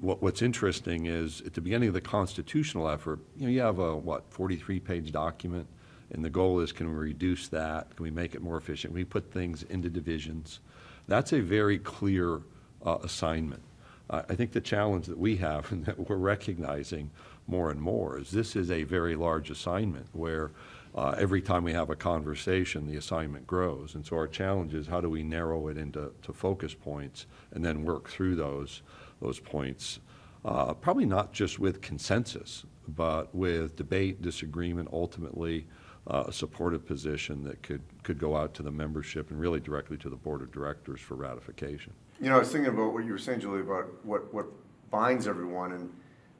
What, 0.00 0.20
what's 0.20 0.42
interesting 0.42 1.06
is, 1.06 1.40
at 1.46 1.54
the 1.54 1.60
beginning 1.60 1.88
of 1.88 1.94
the 1.94 2.00
constitutional 2.18 2.88
effort, 2.88 3.20
you 3.38 3.46
know, 3.46 3.52
you 3.52 3.62
have 3.62 3.78
a, 3.78 3.96
what, 3.96 4.28
43-page 4.30 5.12
document, 5.12 5.66
and 6.10 6.22
the 6.22 6.30
goal 6.30 6.60
is, 6.60 6.72
can 6.72 6.88
we 6.88 6.94
reduce 6.94 7.48
that? 7.48 7.96
Can 7.96 8.02
we 8.02 8.10
make 8.10 8.34
it 8.34 8.42
more 8.42 8.58
efficient? 8.58 8.92
Can 8.92 9.00
we 9.00 9.04
put 9.04 9.32
things 9.32 9.62
into 9.70 9.88
divisions? 9.88 10.60
That's 11.08 11.32
a 11.32 11.40
very 11.40 11.78
clear 11.78 12.42
uh, 12.84 12.98
assignment. 13.02 13.62
I 14.10 14.34
think 14.34 14.52
the 14.52 14.60
challenge 14.60 15.06
that 15.06 15.18
we 15.18 15.36
have, 15.36 15.70
and 15.72 15.84
that 15.86 16.08
we're 16.08 16.16
recognizing 16.16 17.10
more 17.46 17.70
and 17.70 17.80
more, 17.80 18.18
is 18.18 18.30
this 18.30 18.56
is 18.56 18.70
a 18.70 18.84
very 18.84 19.16
large 19.16 19.50
assignment, 19.50 20.06
where 20.12 20.50
uh, 20.94 21.14
every 21.18 21.42
time 21.42 21.64
we 21.64 21.72
have 21.72 21.90
a 21.90 21.96
conversation, 21.96 22.86
the 22.86 22.96
assignment 22.96 23.46
grows. 23.46 23.94
And 23.94 24.06
so 24.06 24.16
our 24.16 24.28
challenge 24.28 24.74
is, 24.74 24.86
how 24.86 25.00
do 25.00 25.10
we 25.10 25.22
narrow 25.22 25.68
it 25.68 25.76
into 25.76 26.12
to 26.22 26.32
focus 26.32 26.74
points, 26.74 27.26
and 27.52 27.64
then 27.64 27.84
work 27.84 28.08
through 28.08 28.36
those, 28.36 28.82
those 29.20 29.40
points, 29.40 29.98
uh, 30.44 30.74
probably 30.74 31.06
not 31.06 31.32
just 31.32 31.58
with 31.58 31.80
consensus, 31.80 32.64
but 32.86 33.34
with 33.34 33.76
debate, 33.76 34.22
disagreement, 34.22 34.88
ultimately, 34.92 35.66
uh, 36.06 36.24
a 36.28 36.32
supportive 36.32 36.86
position 36.86 37.42
that 37.44 37.62
could, 37.62 37.80
could 38.02 38.18
go 38.18 38.36
out 38.36 38.52
to 38.54 38.62
the 38.62 38.70
membership 38.70 39.30
and 39.30 39.40
really 39.40 39.60
directly 39.60 39.96
to 39.96 40.10
the 40.10 40.16
board 40.16 40.42
of 40.42 40.52
directors 40.52 41.00
for 41.00 41.14
ratification. 41.14 41.94
You 42.20 42.30
know, 42.30 42.36
I 42.36 42.38
was 42.38 42.50
thinking 42.50 42.72
about 42.72 42.92
what 42.92 43.04
you 43.04 43.12
were 43.12 43.18
saying, 43.18 43.40
Julie, 43.40 43.60
about 43.60 43.86
what, 44.04 44.32
what 44.32 44.46
binds 44.90 45.26
everyone, 45.26 45.72
and 45.72 45.92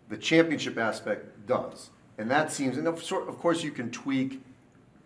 the 0.09 0.16
championship 0.16 0.78
aspect 0.78 1.47
does. 1.47 1.90
And 2.19 2.31
that 2.31 2.52
seems, 2.52 2.76
and 2.78 2.87
of 2.87 3.02
sort, 3.02 3.28
of 3.28 3.38
course, 3.38 3.62
you 3.62 3.73
can 3.73 3.90
tweak 3.90 4.40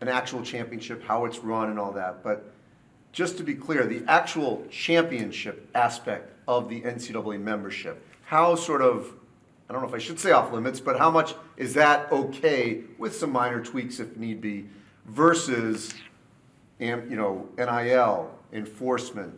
an 0.01 0.09
actual 0.09 0.43
championship, 0.43 1.03
how 1.03 1.25
it's 1.25 1.39
run 1.39 1.71
and 1.71 1.79
all 1.79 1.93
that, 1.93 2.23
but 2.23 2.53
just 3.13 3.37
to 3.39 3.43
be 3.43 3.55
clear, 3.55 3.87
the 3.87 4.03
actual 4.07 4.65
championship 4.71 5.69
aspect 5.75 6.33
of 6.47 6.69
the 6.69 6.83
NCAA 6.83 7.41
membership, 7.41 8.05
how 8.25 8.55
sort 8.55 8.83
of, 8.83 9.13
I 9.69 9.73
don't 9.73 9.83
know 9.83 9.89
if 9.89 9.95
I 9.95 9.99
should 9.99 10.21
say 10.21 10.31
off 10.31 10.53
limits, 10.53 10.81
but 10.81 10.99
how 10.99 11.11
much 11.11 11.35
is 11.57 11.75
that 11.75 12.13
okay 12.13 12.83
with 12.99 13.17
some 13.17 13.33
minor 13.33 13.63
tweaks 13.63 13.99
if 13.99 14.17
need 14.17 14.41
be, 14.41 14.67
versus, 15.07 15.95
you 16.79 16.97
know, 17.09 17.49
NIL, 17.57 18.31
enforcement, 18.53 19.35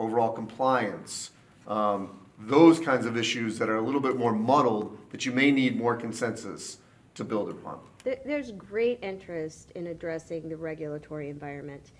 overall 0.00 0.32
compliance, 0.32 1.30
um, 1.68 2.18
those 2.38 2.80
kinds 2.80 3.04
of 3.04 3.16
issues 3.16 3.58
that 3.58 3.68
are 3.68 3.76
a 3.76 3.82
little 3.82 4.00
bit 4.00 4.16
more 4.16 4.32
muddled, 4.32 4.96
that 5.10 5.26
you 5.26 5.32
may 5.32 5.50
need 5.50 5.76
more 5.76 5.94
consensus 5.94 6.78
to 7.14 7.22
build 7.22 7.50
upon. 7.50 7.78
There, 8.02 8.18
there's 8.24 8.50
great 8.52 8.98
interest 9.02 9.72
in 9.72 9.88
addressing 9.88 10.48
the 10.48 10.56
regulatory 10.56 11.28
environment. 11.28 11.92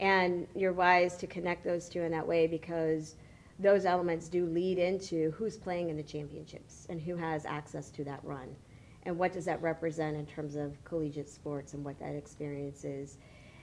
And 0.00 0.46
you're 0.54 0.72
wise 0.72 1.16
to 1.18 1.26
connect 1.26 1.64
those 1.64 1.88
two 1.88 2.02
in 2.02 2.12
that 2.12 2.26
way 2.26 2.46
because 2.46 3.16
those 3.58 3.84
elements 3.84 4.28
do 4.28 4.46
lead 4.46 4.78
into 4.78 5.30
who's 5.32 5.56
playing 5.56 5.88
in 5.88 5.96
the 5.96 6.02
championships 6.02 6.86
and 6.90 7.00
who 7.00 7.16
has 7.16 7.46
access 7.46 7.90
to 7.90 8.04
that 8.04 8.20
run. 8.22 8.54
And 9.04 9.18
what 9.18 9.32
does 9.32 9.46
that 9.46 9.62
represent 9.62 10.16
in 10.16 10.26
terms 10.26 10.56
of 10.56 10.82
collegiate 10.84 11.28
sports 11.28 11.72
and 11.72 11.84
what 11.84 11.98
that 12.00 12.14
experience 12.14 12.84
is. 12.84 13.16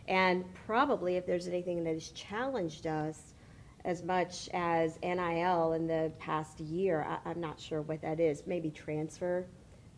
And 0.07 0.45
probably 0.65 1.15
if 1.15 1.25
there's 1.25 1.47
anything 1.47 1.83
that 1.83 1.93
has 1.93 2.09
challenged 2.09 2.87
us 2.87 3.33
as 3.87 4.03
much 4.03 4.49
as 4.53 4.99
NIL 5.01 5.71
in 5.71 5.87
the 5.87 6.11
past 6.19 6.59
year, 6.59 7.07
I, 7.07 7.29
I'm 7.29 7.39
not 7.39 7.57
sure 7.57 7.81
what 7.81 8.01
that 8.01 8.19
is, 8.19 8.43
maybe 8.45 8.69
transfer 8.69 9.47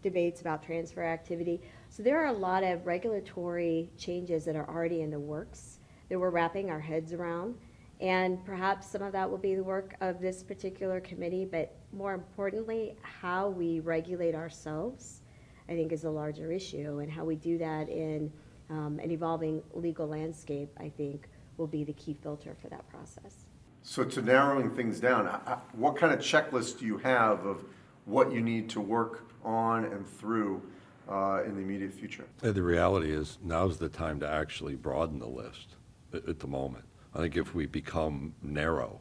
debates 0.03 0.41
about 0.41 0.61
transfer 0.61 1.03
activity. 1.03 1.59
So 1.89 2.03
there 2.03 2.23
are 2.23 2.27
a 2.27 2.37
lot 2.37 2.63
of 2.63 2.85
regulatory 2.85 3.89
changes 3.97 4.45
that 4.45 4.55
are 4.55 4.69
already 4.69 5.01
in 5.01 5.09
the 5.09 5.19
works 5.19 5.79
that 6.07 6.19
we're 6.19 6.29
wrapping 6.29 6.69
our 6.69 6.79
heads 6.79 7.13
around. 7.13 7.55
And 7.99 8.45
perhaps 8.45 8.87
some 8.87 9.01
of 9.01 9.11
that 9.11 9.29
will 9.29 9.39
be 9.39 9.55
the 9.55 9.63
work 9.63 9.95
of 10.01 10.21
this 10.21 10.43
particular 10.43 11.01
committee, 11.01 11.43
but 11.43 11.75
more 11.91 12.13
importantly, 12.13 12.95
how 13.01 13.49
we 13.49 13.79
regulate 13.79 14.35
ourselves, 14.35 15.23
I 15.67 15.73
think 15.73 15.91
is 15.91 16.03
a 16.03 16.09
larger 16.11 16.51
issue. 16.51 16.99
And 16.99 17.11
how 17.11 17.25
we 17.25 17.35
do 17.35 17.57
that 17.57 17.89
in 17.89 18.31
um, 18.69 18.99
an 19.01 19.09
evolving 19.09 19.63
legal 19.73 20.07
landscape, 20.07 20.69
I 20.79 20.89
think, 20.89 21.27
will 21.57 21.67
be 21.67 21.83
the 21.83 21.93
key 21.93 22.13
filter 22.13 22.55
for 22.61 22.69
that 22.69 22.87
process. 22.87 23.48
So 23.89 24.03
to 24.03 24.21
narrowing 24.21 24.69
things 24.69 24.99
down, 24.99 25.25
what 25.73 25.95
kind 25.97 26.13
of 26.13 26.19
checklist 26.19 26.77
do 26.77 26.85
you 26.85 26.99
have 26.99 27.43
of 27.47 27.63
what 28.05 28.31
you 28.31 28.39
need 28.39 28.69
to 28.69 28.79
work 28.79 29.27
on 29.43 29.83
and 29.83 30.07
through 30.07 30.61
uh, 31.09 31.41
in 31.43 31.55
the 31.55 31.61
immediate 31.61 31.91
future? 31.91 32.25
The 32.37 32.61
reality 32.61 33.11
is, 33.11 33.39
now's 33.43 33.79
the 33.79 33.89
time 33.89 34.19
to 34.19 34.29
actually 34.29 34.75
broaden 34.75 35.17
the 35.17 35.27
list 35.27 35.69
at, 36.13 36.29
at 36.29 36.39
the 36.39 36.45
moment. 36.45 36.83
I 37.15 37.17
think 37.17 37.35
if 37.35 37.55
we 37.55 37.65
become 37.65 38.35
narrow, 38.43 38.99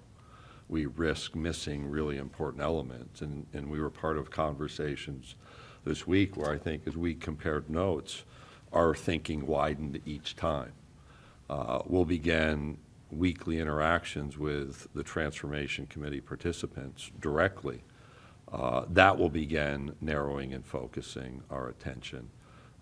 we 0.71 0.87
risk 0.87 1.37
missing 1.37 1.91
really 1.91 2.17
important 2.17 2.63
elements. 2.63 3.21
And, 3.21 3.45
and 3.53 3.69
we 3.69 3.83
were 3.83 3.91
part 3.91 4.17
of 4.17 4.31
conversations 4.31 5.35
this 5.85 6.07
week 6.07 6.35
where 6.35 6.51
I 6.51 6.57
think 6.57 6.87
as 6.87 6.97
we 6.97 7.15
compared 7.15 7.69
notes, 7.69 8.25
our 8.73 8.95
thinking 8.95 9.47
widened 9.47 10.01
each 10.07 10.35
time. 10.35 10.73
Uh, 11.51 11.81
We'll 11.85 12.07
begin 12.07 12.79
weekly 13.11 13.59
interactions 13.59 14.39
with 14.39 14.89
the 14.95 15.03
Transformation 15.03 15.87
Committee 15.87 16.21
participants 16.21 17.11
directly. 17.21 17.83
Uh, 18.53 18.85
That 18.89 19.19
will 19.19 19.31
begin 19.31 19.95
narrowing 20.01 20.53
and 20.55 20.65
focusing 20.65 21.43
our 21.51 21.69
attention. 21.69 22.31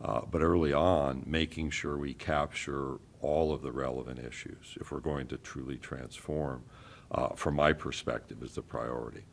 Uh, 0.00 0.22
But 0.30 0.42
early 0.42 0.72
on, 0.72 1.22
making 1.26 1.70
sure 1.70 1.96
we 1.96 2.14
capture 2.14 2.98
all 3.20 3.52
of 3.52 3.62
the 3.62 3.72
relevant 3.72 4.18
issues 4.18 4.76
if 4.80 4.92
we're 4.92 5.00
going 5.00 5.26
to 5.28 5.38
truly 5.38 5.78
transform, 5.78 6.62
uh, 7.10 7.28
from 7.30 7.54
my 7.56 7.72
perspective, 7.72 8.42
is 8.42 8.54
the 8.54 8.62
priority. 8.62 9.24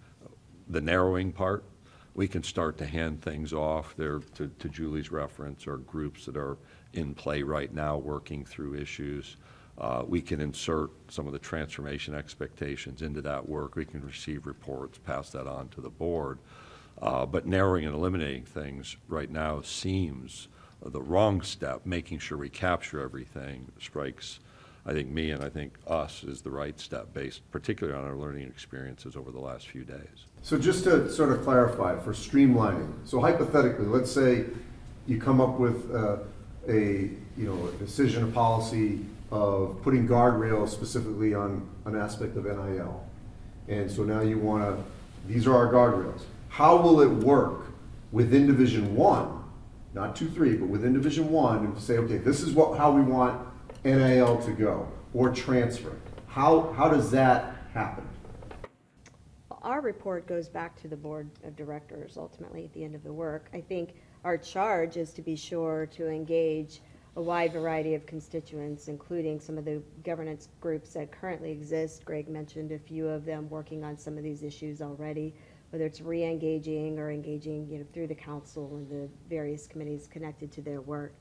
The 0.69 0.81
narrowing 0.81 1.33
part, 1.33 1.65
we 2.15 2.27
can 2.27 2.43
start 2.43 2.77
to 2.77 2.85
hand 2.85 3.21
things 3.21 3.51
off. 3.51 3.95
There, 3.97 4.19
to 4.35 4.47
to 4.47 4.69
Julie's 4.69 5.11
reference, 5.11 5.67
or 5.67 5.77
groups 5.77 6.25
that 6.25 6.37
are 6.37 6.57
in 6.93 7.13
play 7.15 7.43
right 7.43 7.73
now, 7.73 7.97
working 7.97 8.45
through 8.45 8.75
issues. 8.75 9.37
Uh, 9.77 10.03
We 10.07 10.21
can 10.21 10.39
insert 10.39 10.91
some 11.09 11.27
of 11.27 11.33
the 11.33 11.39
transformation 11.39 12.13
expectations 12.13 13.01
into 13.01 13.21
that 13.21 13.47
work. 13.49 13.75
We 13.75 13.85
can 13.85 14.05
receive 14.05 14.45
reports, 14.45 14.97
pass 14.99 15.29
that 15.31 15.47
on 15.47 15.69
to 15.69 15.81
the 15.81 15.89
board. 15.89 16.39
Uh, 17.01 17.25
But 17.25 17.45
narrowing 17.47 17.85
and 17.85 17.95
eliminating 17.95 18.43
things 18.45 18.97
right 19.07 19.31
now 19.31 19.61
seems 19.61 20.47
the 20.85 21.01
wrong 21.01 21.41
step. 21.41 21.85
Making 21.85 22.19
sure 22.19 22.37
we 22.37 22.49
capture 22.49 22.99
everything 23.01 23.71
strikes, 23.79 24.39
I 24.85 24.93
think, 24.93 25.09
me 25.09 25.31
and 25.31 25.43
I 25.43 25.49
think 25.49 25.77
us 25.87 26.23
is 26.23 26.41
the 26.41 26.51
right 26.51 26.79
step, 26.79 27.13
based 27.13 27.41
particularly 27.51 27.97
on 27.97 28.05
our 28.05 28.15
learning 28.15 28.47
experiences 28.47 29.15
over 29.15 29.31
the 29.31 29.39
last 29.39 29.67
few 29.67 29.83
days. 29.83 30.27
So 30.41 30.57
just 30.57 30.83
to 30.83 31.09
sort 31.09 31.31
of 31.31 31.41
clarify, 31.43 31.97
for 31.97 32.11
streamlining, 32.11 32.91
so 33.05 33.21
hypothetically, 33.21 33.85
let's 33.85 34.11
say 34.11 34.45
you 35.07 35.19
come 35.19 35.41
up 35.41 35.57
with 35.57 35.93
uh, 35.95 36.17
a, 36.67 37.09
you 37.37 37.45
know, 37.45 37.67
a 37.67 37.71
decision, 37.73 38.23
a 38.23 38.27
policy 38.27 38.99
of 39.33 39.81
putting 39.81 40.07
guardrails 40.07 40.69
specifically 40.69 41.33
on 41.33 41.67
an 41.85 41.95
aspect 41.95 42.37
of 42.37 42.45
NIL. 42.45 43.03
And 43.67 43.89
so 43.89 44.03
now 44.03 44.21
you 44.21 44.37
want 44.37 44.63
to, 44.63 44.83
these 45.27 45.47
are 45.47 45.55
our 45.55 45.73
guardrails. 45.73 46.21
How 46.49 46.77
will 46.77 47.01
it 47.01 47.09
work 47.09 47.65
within 48.11 48.45
Division 48.45 48.95
One, 48.95 49.43
not 49.95 50.15
two, 50.15 50.29
three, 50.29 50.55
but 50.55 50.69
within 50.69 50.93
Division 50.93 51.31
One, 51.31 51.65
and 51.65 51.79
say, 51.79 51.97
okay, 51.97 52.17
this 52.17 52.41
is 52.41 52.53
what, 52.53 52.77
how 52.77 52.91
we 52.91 53.01
want 53.01 53.41
NIL 53.83 54.39
to 54.43 54.51
go, 54.51 54.87
or 55.15 55.31
transfer? 55.31 55.95
How, 56.27 56.71
how 56.73 56.87
does 56.87 57.09
that 57.09 57.55
happen? 57.73 58.07
Our 59.63 59.81
report 59.81 60.27
goes 60.27 60.47
back 60.47 60.79
to 60.81 60.87
the 60.87 60.97
board 60.97 61.31
of 61.43 61.55
directors 61.55 62.17
ultimately 62.17 62.65
at 62.65 62.73
the 62.73 62.83
end 62.83 62.93
of 62.93 63.03
the 63.03 63.13
work. 63.13 63.49
I 63.51 63.61
think 63.61 63.95
our 64.23 64.37
charge 64.37 64.95
is 64.95 65.11
to 65.13 65.23
be 65.23 65.35
sure 65.35 65.87
to 65.87 66.07
engage 66.07 66.81
a 67.15 67.21
wide 67.21 67.53
variety 67.53 67.93
of 67.93 68.05
constituents, 68.05 68.87
including 68.87 69.39
some 69.39 69.57
of 69.57 69.65
the 69.65 69.81
governance 70.03 70.49
groups 70.59 70.93
that 70.93 71.11
currently 71.11 71.51
exist. 71.51 72.03
Greg 72.05 72.27
mentioned 72.27 72.71
a 72.71 72.79
few 72.79 73.07
of 73.07 73.23
them 73.23 73.49
working 73.49 73.83
on 73.83 73.97
some 73.97 74.17
of 74.17 74.23
these 74.23 74.41
issues 74.41 74.81
already. 74.81 75.33
whether 75.73 75.87
it's 75.87 76.01
re-engaging 76.01 76.99
or 76.99 77.09
engaging, 77.09 77.67
you 77.67 77.79
know, 77.79 77.85
through 77.91 78.05
the 78.05 78.13
council 78.13 78.75
and 78.75 78.87
the 78.91 79.09
various 79.27 79.65
committees 79.65 80.05
connected 80.05 80.51
to 80.51 80.61
their 80.61 80.81
work. 80.81 81.15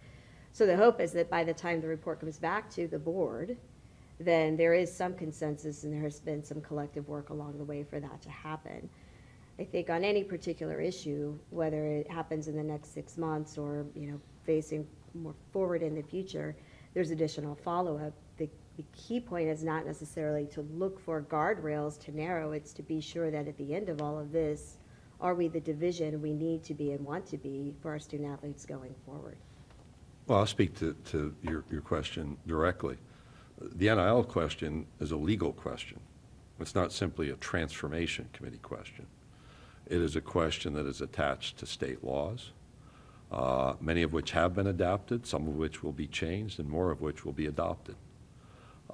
So 0.53 0.67
the 0.67 0.77
hope 0.77 1.01
is 1.01 1.11
that 1.13 1.31
by 1.31 1.43
the 1.43 1.55
time 1.55 1.81
the 1.81 1.89
report 1.89 2.21
comes 2.21 2.39
back 2.39 2.69
to 2.73 2.87
the 2.87 2.99
board, 2.99 3.57
then 4.21 4.55
there 4.59 4.75
is 4.75 4.95
some 4.95 5.15
consensus 5.15 5.85
and 5.85 5.93
there 5.93 6.03
has 6.03 6.21
been 6.21 6.45
some 6.45 6.61
collective 6.61 7.09
work 7.09 7.31
along 7.31 7.57
the 7.57 7.65
way 7.65 7.83
for 7.83 7.99
that 7.99 8.21
to 8.21 8.29
happen. 8.29 8.91
I 9.63 9.65
think 9.65 9.91
on 9.91 10.03
any 10.03 10.25
particular 10.25 10.81
issue, 10.81 11.39
whether 11.51 11.87
it 11.87 12.11
happens 12.11 12.49
in 12.49 12.57
the 12.57 12.65
next 12.65 12.93
six 12.93 13.17
months 13.17 13.57
or, 13.57 13.87
you 13.95 14.11
know, 14.11 14.21
facing 14.45 14.85
more 15.15 15.37
forward 15.53 15.85
in 15.85 15.95
the 15.95 16.03
future, 16.03 16.57
there's 16.95 17.13
additional 17.13 17.55
follow-up. 17.55 18.13
The, 18.39 18.49
the 18.77 18.85
key 18.93 19.21
point 19.21 19.49
is 19.49 19.63
not 19.63 19.87
necessarily 19.87 20.47
to 20.47 20.63
look 20.73 20.99
for 20.99 21.23
guardrails 21.23 21.97
to 22.07 22.11
narrow, 22.11 22.51
it's 22.51 22.73
to 22.73 22.83
be 22.83 23.01
sure 23.01 23.31
that 23.31 23.47
at 23.47 23.57
the 23.57 23.73
end 23.73 23.89
of 23.89 24.03
all 24.03 24.19
of 24.19 24.33
this, 24.33 24.79
are 25.21 25.37
we 25.37 25.47
the 25.47 25.61
division 25.61 26.21
we 26.21 26.33
need 26.33 26.65
to 26.65 26.75
be 26.75 26.91
and 26.91 27.07
want 27.07 27.25
to 27.27 27.39
be 27.39 27.73
for 27.81 27.93
our 27.93 28.01
student 28.01 28.33
athletes 28.33 28.67
going 28.67 28.97
forward? 29.07 29.37
Well, 30.27 30.41
I'll 30.41 30.47
speak 30.47 30.77
to, 30.81 30.95
to 31.13 31.33
your, 31.43 31.63
your 31.71 31.83
question 31.83 32.37
directly. 32.49 32.97
The 33.61 33.95
NIL 33.95 34.25
question 34.25 34.87
is 34.99 35.13
a 35.13 35.17
legal 35.17 35.53
question. 35.53 36.01
It's 36.59 36.75
not 36.75 36.91
simply 36.91 37.31
a 37.31 37.37
transformation 37.37 38.29
committee 38.33 38.59
question. 38.59 39.07
It 39.93 40.01
is 40.01 40.17
a 40.17 40.23
question 40.23 40.73
that 40.73 40.87
is 40.87 41.03
attached 41.03 41.59
to 41.59 41.67
state 41.67 42.03
laws, 42.03 42.53
uh, 43.31 43.75
many 43.79 44.03
of 44.03 44.15
which 44.15 44.31
have 44.31 44.55
been 44.55 44.67
adapted, 44.67 45.27
some 45.27 45.47
of 45.47 45.55
which 45.55 45.83
will 45.83 45.93
be 45.93 46.07
changed, 46.07 46.59
and 46.59 46.67
more 46.67 46.91
of 46.91 47.03
which 47.03 47.27
will 47.27 47.35
be 47.35 47.45
adopted. 47.45 47.97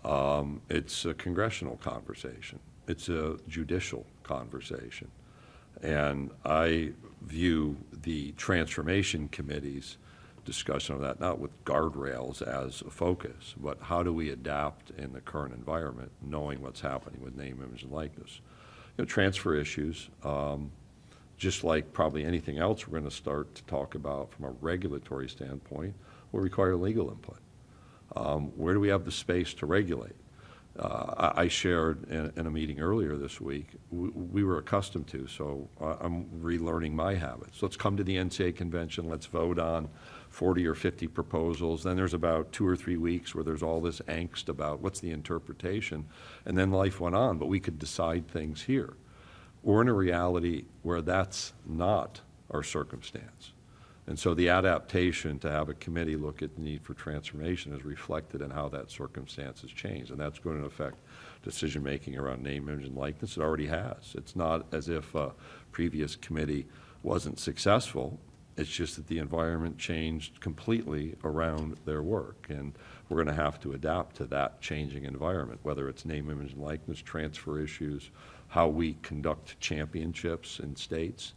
Um, 0.04 0.60
It's 0.68 1.04
a 1.04 1.14
congressional 1.14 1.76
conversation. 1.76 2.58
It's 2.88 3.08
a 3.08 3.38
judicial 3.46 4.06
conversation. 4.24 5.08
And 5.82 6.32
I 6.44 6.94
view 7.22 7.76
the 7.92 8.32
Transformation 8.32 9.28
Committee's 9.28 9.98
discussion 10.44 10.96
of 10.96 11.00
that, 11.02 11.20
not 11.20 11.38
with 11.38 11.52
guardrails 11.64 12.42
as 12.42 12.80
a 12.82 12.90
focus, 12.90 13.54
but 13.56 13.78
how 13.82 14.02
do 14.02 14.12
we 14.12 14.30
adapt 14.30 14.90
in 14.98 15.12
the 15.12 15.20
current 15.20 15.54
environment, 15.54 16.10
knowing 16.20 16.60
what's 16.60 16.80
happening 16.80 17.20
with 17.22 17.36
name, 17.36 17.62
image, 17.62 17.84
and 17.84 17.92
likeness. 17.92 18.40
You 18.96 19.04
know, 19.04 19.04
transfer 19.04 19.54
issues, 19.54 20.08
um, 20.24 20.72
just 21.38 21.64
like 21.64 21.92
probably 21.92 22.24
anything 22.24 22.58
else 22.58 22.86
we're 22.86 22.98
going 22.98 23.08
to 23.08 23.16
start 23.16 23.54
to 23.54 23.62
talk 23.64 23.94
about 23.94 24.32
from 24.32 24.44
a 24.44 24.50
regulatory 24.60 25.28
standpoint, 25.28 25.94
will 26.32 26.40
require 26.40 26.76
legal 26.76 27.08
input. 27.10 27.38
Um, 28.16 28.48
Where 28.56 28.74
do 28.74 28.80
we 28.80 28.88
have 28.88 29.04
the 29.04 29.12
space 29.12 29.54
to 29.54 29.66
regulate? 29.66 30.16
Uh, 30.78 31.32
I 31.36 31.42
I 31.42 31.48
shared 31.48 32.08
in, 32.10 32.32
in 32.36 32.46
a 32.46 32.50
meeting 32.50 32.80
earlier 32.80 33.16
this 33.16 33.40
week, 33.40 33.68
we, 33.90 34.08
we 34.10 34.44
were 34.44 34.58
accustomed 34.58 35.08
to, 35.08 35.26
so 35.26 35.68
I'm 35.80 36.24
relearning 36.40 36.92
my 36.92 37.14
habits. 37.14 37.62
Let's 37.62 37.76
come 37.76 37.96
to 37.96 38.04
the 38.04 38.16
NCAA 38.16 38.56
convention, 38.56 39.08
let's 39.08 39.26
vote 39.26 39.58
on 39.58 39.88
40 40.30 40.66
or 40.66 40.74
50 40.74 41.06
proposals, 41.08 41.82
then 41.82 41.96
there's 41.96 42.14
about 42.14 42.52
two 42.52 42.66
or 42.66 42.76
three 42.76 42.96
weeks 42.96 43.34
where 43.34 43.42
there's 43.44 43.62
all 43.62 43.80
this 43.80 44.00
angst 44.02 44.48
about 44.48 44.80
what's 44.80 45.00
the 45.00 45.10
interpretation, 45.10 46.06
and 46.44 46.56
then 46.56 46.70
life 46.70 47.00
went 47.00 47.16
on, 47.16 47.38
but 47.38 47.46
we 47.46 47.60
could 47.60 47.78
decide 47.78 48.28
things 48.28 48.62
here. 48.62 48.94
We're 49.68 49.82
in 49.82 49.88
a 49.88 49.92
reality 49.92 50.64
where 50.82 51.02
that's 51.02 51.52
not 51.66 52.22
our 52.50 52.62
circumstance. 52.62 53.52
And 54.06 54.18
so 54.18 54.32
the 54.32 54.48
adaptation 54.48 55.38
to 55.40 55.50
have 55.50 55.68
a 55.68 55.74
committee 55.74 56.16
look 56.16 56.40
at 56.40 56.54
the 56.54 56.62
need 56.62 56.82
for 56.82 56.94
transformation 56.94 57.74
is 57.74 57.84
reflected 57.84 58.40
in 58.40 58.48
how 58.48 58.70
that 58.70 58.90
circumstance 58.90 59.60
has 59.60 59.70
changed. 59.70 60.10
And 60.10 60.18
that's 60.18 60.38
going 60.38 60.58
to 60.58 60.64
affect 60.64 60.96
decision-making 61.42 62.16
around 62.16 62.42
name, 62.42 62.66
image, 62.70 62.86
and 62.86 62.96
likeness. 62.96 63.36
It 63.36 63.42
already 63.42 63.66
has. 63.66 64.14
It's 64.14 64.34
not 64.34 64.64
as 64.72 64.88
if 64.88 65.14
a 65.14 65.34
previous 65.70 66.16
committee 66.16 66.66
wasn't 67.02 67.38
successful. 67.38 68.18
It's 68.56 68.70
just 68.70 68.96
that 68.96 69.06
the 69.08 69.18
environment 69.18 69.76
changed 69.76 70.40
completely 70.40 71.14
around 71.24 71.76
their 71.84 72.02
work. 72.02 72.46
And 72.48 72.72
we're 73.10 73.22
going 73.22 73.36
to 73.36 73.42
have 73.42 73.60
to 73.60 73.72
adapt 73.74 74.16
to 74.16 74.24
that 74.28 74.62
changing 74.62 75.04
environment, 75.04 75.60
whether 75.62 75.90
it's 75.90 76.06
name, 76.06 76.30
image, 76.30 76.54
and 76.54 76.62
likeness, 76.62 77.02
transfer 77.02 77.60
issues, 77.60 78.10
how 78.48 78.68
we 78.68 78.94
conduct 79.02 79.58
championships 79.60 80.58
in 80.58 80.74
states 80.76 81.34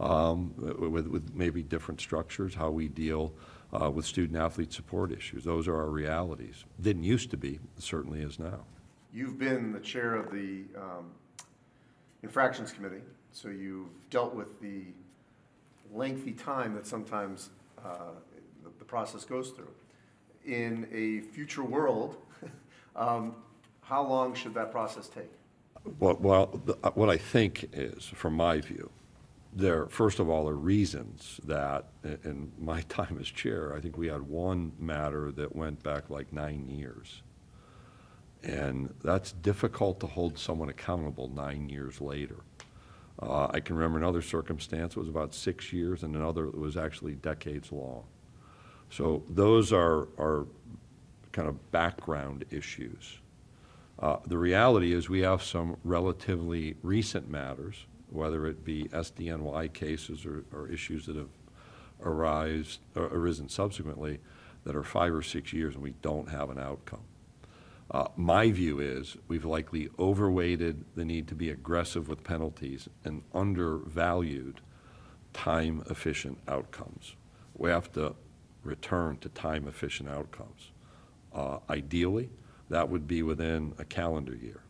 um, 0.00 0.54
with, 0.56 1.06
with 1.06 1.34
maybe 1.34 1.62
different 1.62 2.00
structures, 2.00 2.54
how 2.54 2.70
we 2.70 2.88
deal 2.88 3.32
uh, 3.72 3.90
with 3.90 4.04
student 4.04 4.38
athlete 4.38 4.72
support 4.72 5.12
issues. 5.12 5.44
Those 5.44 5.66
are 5.68 5.76
our 5.76 5.90
realities. 5.90 6.64
Didn't 6.80 7.04
used 7.04 7.30
to 7.30 7.36
be, 7.36 7.58
certainly 7.78 8.20
is 8.20 8.38
now. 8.38 8.64
You've 9.12 9.38
been 9.38 9.72
the 9.72 9.80
chair 9.80 10.14
of 10.14 10.30
the 10.30 10.64
um, 10.76 11.10
infractions 12.22 12.72
committee, 12.72 13.02
so 13.32 13.48
you've 13.48 13.88
dealt 14.10 14.34
with 14.34 14.60
the 14.60 14.84
lengthy 15.92 16.32
time 16.32 16.74
that 16.74 16.86
sometimes 16.86 17.50
uh, 17.84 18.12
the- 18.64 18.70
process 18.84 19.24
goes 19.24 19.52
through. 19.52 19.70
In 20.44 20.86
a 20.92 21.20
future 21.32 21.62
world, 21.62 22.16
um, 22.96 23.34
how 23.80 24.06
long 24.06 24.34
should 24.34 24.52
that 24.52 24.70
process 24.70 25.08
take? 25.08 25.30
Well, 25.98 26.16
well, 26.20 26.60
uh, 26.82 26.90
what 26.92 27.10
I 27.10 27.16
think 27.16 27.68
is, 27.72 28.04
from 28.04 28.34
my 28.34 28.60
view, 28.60 28.90
there, 29.52 29.86
first 29.86 30.20
of 30.20 30.28
all, 30.28 30.48
are 30.48 30.54
reasons 30.54 31.40
that, 31.44 31.86
in 32.24 32.52
my 32.58 32.80
time 32.88 33.18
as 33.20 33.26
chair, 33.28 33.74
I 33.76 33.80
think 33.80 33.96
we 33.98 34.08
had 34.08 34.22
one 34.22 34.72
matter 34.78 35.32
that 35.32 35.54
went 35.54 35.82
back 35.82 36.08
like 36.10 36.32
nine 36.32 36.68
years. 36.68 37.22
And 38.42 38.92
that's 39.02 39.32
difficult 39.32 40.00
to 40.00 40.06
hold 40.06 40.38
someone 40.38 40.68
accountable 40.68 41.28
nine 41.28 41.68
years 41.68 42.00
later. 42.00 42.36
Uh, 43.20 43.48
I 43.50 43.60
can 43.60 43.76
remember 43.76 43.98
another 43.98 44.22
circumstance, 44.22 44.96
it 44.96 44.98
was 44.98 45.08
about 45.08 45.34
six 45.34 45.72
years, 45.72 46.02
and 46.02 46.16
another 46.16 46.46
was 46.48 46.76
actually 46.76 47.14
decades 47.14 47.70
long. 47.70 48.04
So 48.90 49.22
those 49.28 49.72
are, 49.72 50.08
are 50.18 50.46
kind 51.30 51.48
of 51.48 51.70
background 51.70 52.44
issues. 52.50 53.18
Uh, 53.98 54.16
The 54.26 54.38
reality 54.38 54.92
is, 54.92 55.08
we 55.08 55.20
have 55.20 55.42
some 55.42 55.76
relatively 55.84 56.76
recent 56.82 57.28
matters, 57.28 57.86
whether 58.10 58.46
it 58.46 58.64
be 58.64 58.84
SDNY 58.92 59.72
cases 59.72 60.26
or, 60.26 60.44
or 60.52 60.68
issues 60.68 61.06
that 61.06 61.16
have 61.16 61.30
arise, 62.02 62.78
arisen 62.96 63.48
subsequently, 63.48 64.18
that 64.64 64.76
are 64.76 64.82
five 64.82 65.12
or 65.14 65.22
six 65.22 65.52
years 65.52 65.74
and 65.74 65.82
we 65.82 65.94
don't 66.02 66.28
have 66.28 66.50
an 66.50 66.58
outcome. 66.58 67.02
Uh, 67.90 68.08
My 68.16 68.50
view 68.50 68.80
is, 68.80 69.16
we've 69.28 69.44
likely 69.44 69.88
overweighted 69.98 70.84
the 70.94 71.04
need 71.04 71.28
to 71.28 71.34
be 71.34 71.50
aggressive 71.50 72.08
with 72.08 72.24
penalties 72.24 72.88
and 73.04 73.22
undervalued 73.34 74.60
time-efficient 75.32 76.38
outcomes. 76.48 77.16
We 77.56 77.70
have 77.70 77.92
to 77.92 78.14
return 78.62 79.18
to 79.18 79.28
time-efficient 79.28 80.08
outcomes. 80.08 80.70
Uh, 81.34 81.58
Ideally, 81.68 82.30
that 82.72 82.88
would 82.88 83.06
be 83.06 83.22
within 83.22 83.74
a 83.78 83.84
calendar 83.84 84.34
year. 84.34 84.60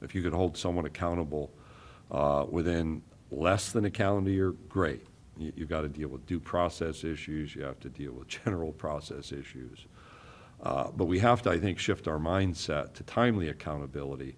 If 0.00 0.14
you 0.14 0.22
could 0.22 0.32
hold 0.32 0.56
someone 0.56 0.86
accountable 0.86 1.50
uh, 2.10 2.46
within 2.48 3.02
less 3.30 3.70
than 3.70 3.84
a 3.84 3.90
calendar 3.90 4.30
year, 4.30 4.52
great. 4.68 5.06
You- 5.36 5.52
You've 5.54 5.68
got 5.68 5.82
to 5.82 5.88
deal 5.88 6.08
with 6.08 6.24
due 6.26 6.40
process 6.40 7.04
issues, 7.04 7.54
you 7.54 7.62
have 7.62 7.78
to 7.80 7.90
deal 7.90 8.12
with 8.12 8.28
general 8.44 8.72
process 8.72 9.30
issues. 9.30 9.86
Uh, 10.62 10.90
But 10.96 11.04
we 11.04 11.18
have 11.18 11.42
to, 11.42 11.50
I 11.50 11.58
think, 11.58 11.78
shift 11.78 12.08
our 12.08 12.18
mindset 12.18 12.94
to 12.94 13.02
timely 13.04 13.48
accountability 13.50 14.36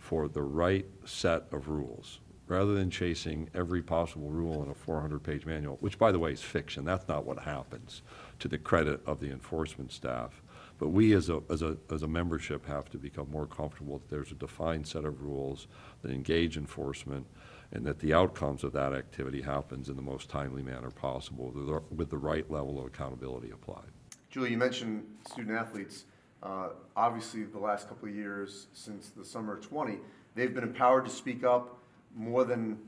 for 0.00 0.26
the 0.28 0.42
right 0.42 0.86
set 1.04 1.44
of 1.52 1.68
rules, 1.68 2.18
rather 2.48 2.74
than 2.74 2.90
chasing 2.90 3.48
every 3.54 3.80
possible 3.82 4.28
rule 4.30 4.62
in 4.64 4.70
a 4.70 4.74
400-page 4.74 5.46
manual, 5.46 5.76
which, 5.80 5.98
by 6.00 6.10
the 6.10 6.18
way, 6.18 6.32
is 6.32 6.42
fiction. 6.42 6.84
That's 6.84 7.06
not 7.06 7.24
what 7.24 7.38
happens, 7.38 8.02
to 8.40 8.48
the 8.48 8.58
credit 8.58 9.00
of 9.06 9.20
the 9.20 9.30
enforcement 9.30 9.92
staff. 9.92 10.42
But 10.78 10.88
we, 10.88 11.14
as 11.14 11.30
a, 11.30 11.40
as 11.50 11.62
a, 11.62 11.76
as 11.90 12.02
a 12.02 12.08
membership, 12.08 12.66
have 12.66 12.90
to 12.90 12.98
become 12.98 13.30
more 13.30 13.46
comfortable 13.46 13.98
that 13.98 14.10
there's 14.10 14.32
a 14.32 14.34
defined 14.34 14.86
set 14.86 15.04
of 15.04 15.22
rules 15.22 15.68
that 16.02 16.10
engage 16.10 16.56
enforcement, 16.56 17.26
and 17.72 17.86
that 17.86 17.98
the 18.00 18.12
outcomes 18.12 18.64
of 18.64 18.72
that 18.72 18.92
activity 18.92 19.40
happens 19.42 19.88
in 19.88 19.96
the 19.96 20.02
most 20.02 20.28
timely 20.28 20.62
manner 20.62 20.90
possible, 20.90 21.50
with 21.50 21.66
the- 21.66 21.94
with 21.94 22.10
the 22.10 22.18
right 22.18 22.50
level 22.50 22.78
of 22.78 22.86
accountability 22.86 23.50
applied. 23.50 23.90
Julie, 24.30 24.50
you 24.50 24.58
mentioned 24.58 25.04
student 25.28 25.56
athletes. 25.56 26.04
Uh, 26.42 26.70
Obviously, 26.96 27.44
the 27.44 27.58
last 27.58 27.88
couple 27.88 28.08
of 28.08 28.14
years, 28.14 28.68
since 28.72 29.08
the 29.10 29.24
summer 29.24 29.54
of 29.54 29.60
20, 29.62 29.98
they've 30.34 30.54
been 30.54 30.62
empowered 30.64 31.04
to 31.04 31.10
speak 31.10 31.42
up 31.42 31.78
more 32.14 32.44
than 32.44 32.78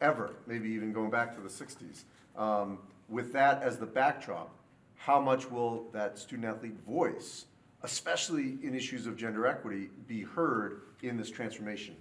ever, 0.00 0.34
maybe 0.46 0.68
even 0.70 0.92
going 0.92 1.10
back 1.10 1.34
to 1.36 1.40
the 1.40 1.48
60s. 1.50 2.04
Um, 2.36 2.78
With 3.08 3.32
that 3.32 3.62
as 3.62 3.78
the 3.78 3.86
backdrop, 3.86 4.50
how 5.00 5.18
much 5.18 5.50
will 5.50 5.86
that 5.92 6.18
student 6.18 6.46
athlete 6.46 6.78
voice, 6.86 7.46
especially 7.84 8.58
in 8.62 8.74
issues 8.74 9.06
of 9.06 9.16
gender 9.16 9.46
equity, 9.46 9.88
be 10.06 10.20
heard 10.20 10.82
in 11.02 11.16
this 11.16 11.30
transformation? 11.30 11.96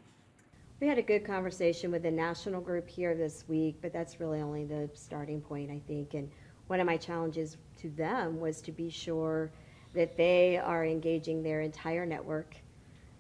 We 0.82 0.88
had 0.88 0.98
a 0.98 1.02
good 1.02 1.24
conversation 1.24 1.92
with 1.92 2.04
the 2.04 2.12
national 2.12 2.60
group 2.60 2.90
here 2.90 3.16
this 3.16 3.46
week, 3.48 3.78
but 3.82 3.94
that's 3.94 4.20
really 4.20 4.42
only 4.42 4.66
the 4.66 4.90
starting 4.94 5.40
point, 5.40 5.72
I 5.72 5.82
think. 5.88 6.14
And 6.14 6.30
one 6.68 6.82
of 6.82 6.86
my 6.86 6.98
challenges 6.98 7.56
to 7.78 7.90
them 7.92 8.38
was 8.38 8.62
to 8.64 8.74
be 8.74 8.90
sure 8.90 9.50
that 9.94 10.18
they 10.18 10.58
are 10.58 10.86
engaging 10.86 11.42
their 11.42 11.62
entire 11.62 12.06
network 12.06 12.58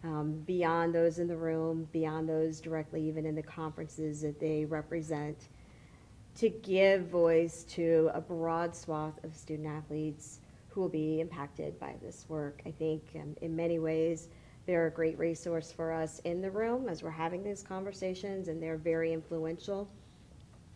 um, 0.03 0.43
beyond 0.45 0.93
those 0.93 1.19
in 1.19 1.27
the 1.29 1.37
room, 1.37 1.87
beyond 1.93 2.27
those 2.27 2.59
directly 2.59 3.01
even 3.07 3.25
in 3.25 3.33
the 3.33 3.43
conferences 3.43 4.21
that 4.23 4.41
they 4.41 4.65
represent, 4.65 5.47
to 6.35 6.49
give 6.49 7.07
voice 7.07 7.63
to 7.65 8.09
a 8.13 8.21
broad 8.21 8.75
swath 8.75 9.23
of 9.23 9.35
student 9.35 9.67
athletes 9.67 10.39
who 10.69 10.81
will 10.81 10.89
be 10.89 11.19
impacted 11.19 11.79
by 11.79 11.95
this 12.01 12.25
work. 12.29 12.61
I 12.65 12.71
think 12.71 13.03
um, 13.15 13.35
in 13.41 13.55
many 13.55 13.79
ways, 13.79 14.29
they're 14.65 14.87
a 14.87 14.91
great 14.91 15.17
resource 15.17 15.71
for 15.71 15.91
us 15.91 16.19
in 16.25 16.41
the 16.41 16.51
room 16.51 16.87
as 16.87 17.01
we're 17.01 17.09
having 17.09 17.43
these 17.43 17.63
conversations, 17.63 18.47
and 18.47 18.61
they're 18.61 18.77
very 18.77 19.11
influential. 19.11 19.89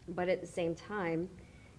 But 0.09 0.29
at 0.29 0.41
the 0.41 0.47
same 0.47 0.75
time, 0.75 1.29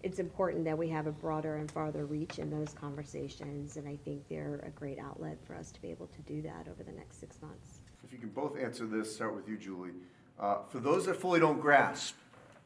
it's 0.04 0.18
important 0.18 0.64
that 0.64 0.78
we 0.78 0.88
have 0.90 1.06
a 1.06 1.12
broader 1.12 1.56
and 1.56 1.70
farther 1.70 2.06
reach 2.06 2.38
in 2.38 2.50
those 2.50 2.72
conversations, 2.74 3.78
and 3.78 3.88
I 3.88 3.96
think 4.04 4.28
they're 4.28 4.62
a 4.64 4.70
great 4.70 4.98
outlet 4.98 5.38
for 5.44 5.54
us 5.54 5.72
to 5.72 5.82
be 5.82 5.90
able 5.90 6.06
to 6.08 6.22
do 6.22 6.40
that 6.42 6.68
over 6.70 6.82
the 6.84 6.92
next 6.92 7.18
six 7.18 7.40
months. 7.42 7.80
If 8.04 8.12
you 8.12 8.18
can 8.18 8.28
both 8.28 8.56
answer 8.58 8.86
this, 8.86 9.14
start 9.14 9.34
with 9.34 9.48
you, 9.48 9.56
Julie. 9.56 9.90
Uh, 10.38 10.58
For 10.68 10.78
those 10.78 11.06
that 11.06 11.16
fully 11.16 11.40
don't 11.40 11.60
grasp, 11.60 12.16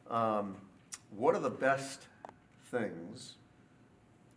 um, 0.09 0.57
what 1.15 1.35
are 1.35 1.39
the 1.39 1.49
best 1.49 2.07
things, 2.71 3.35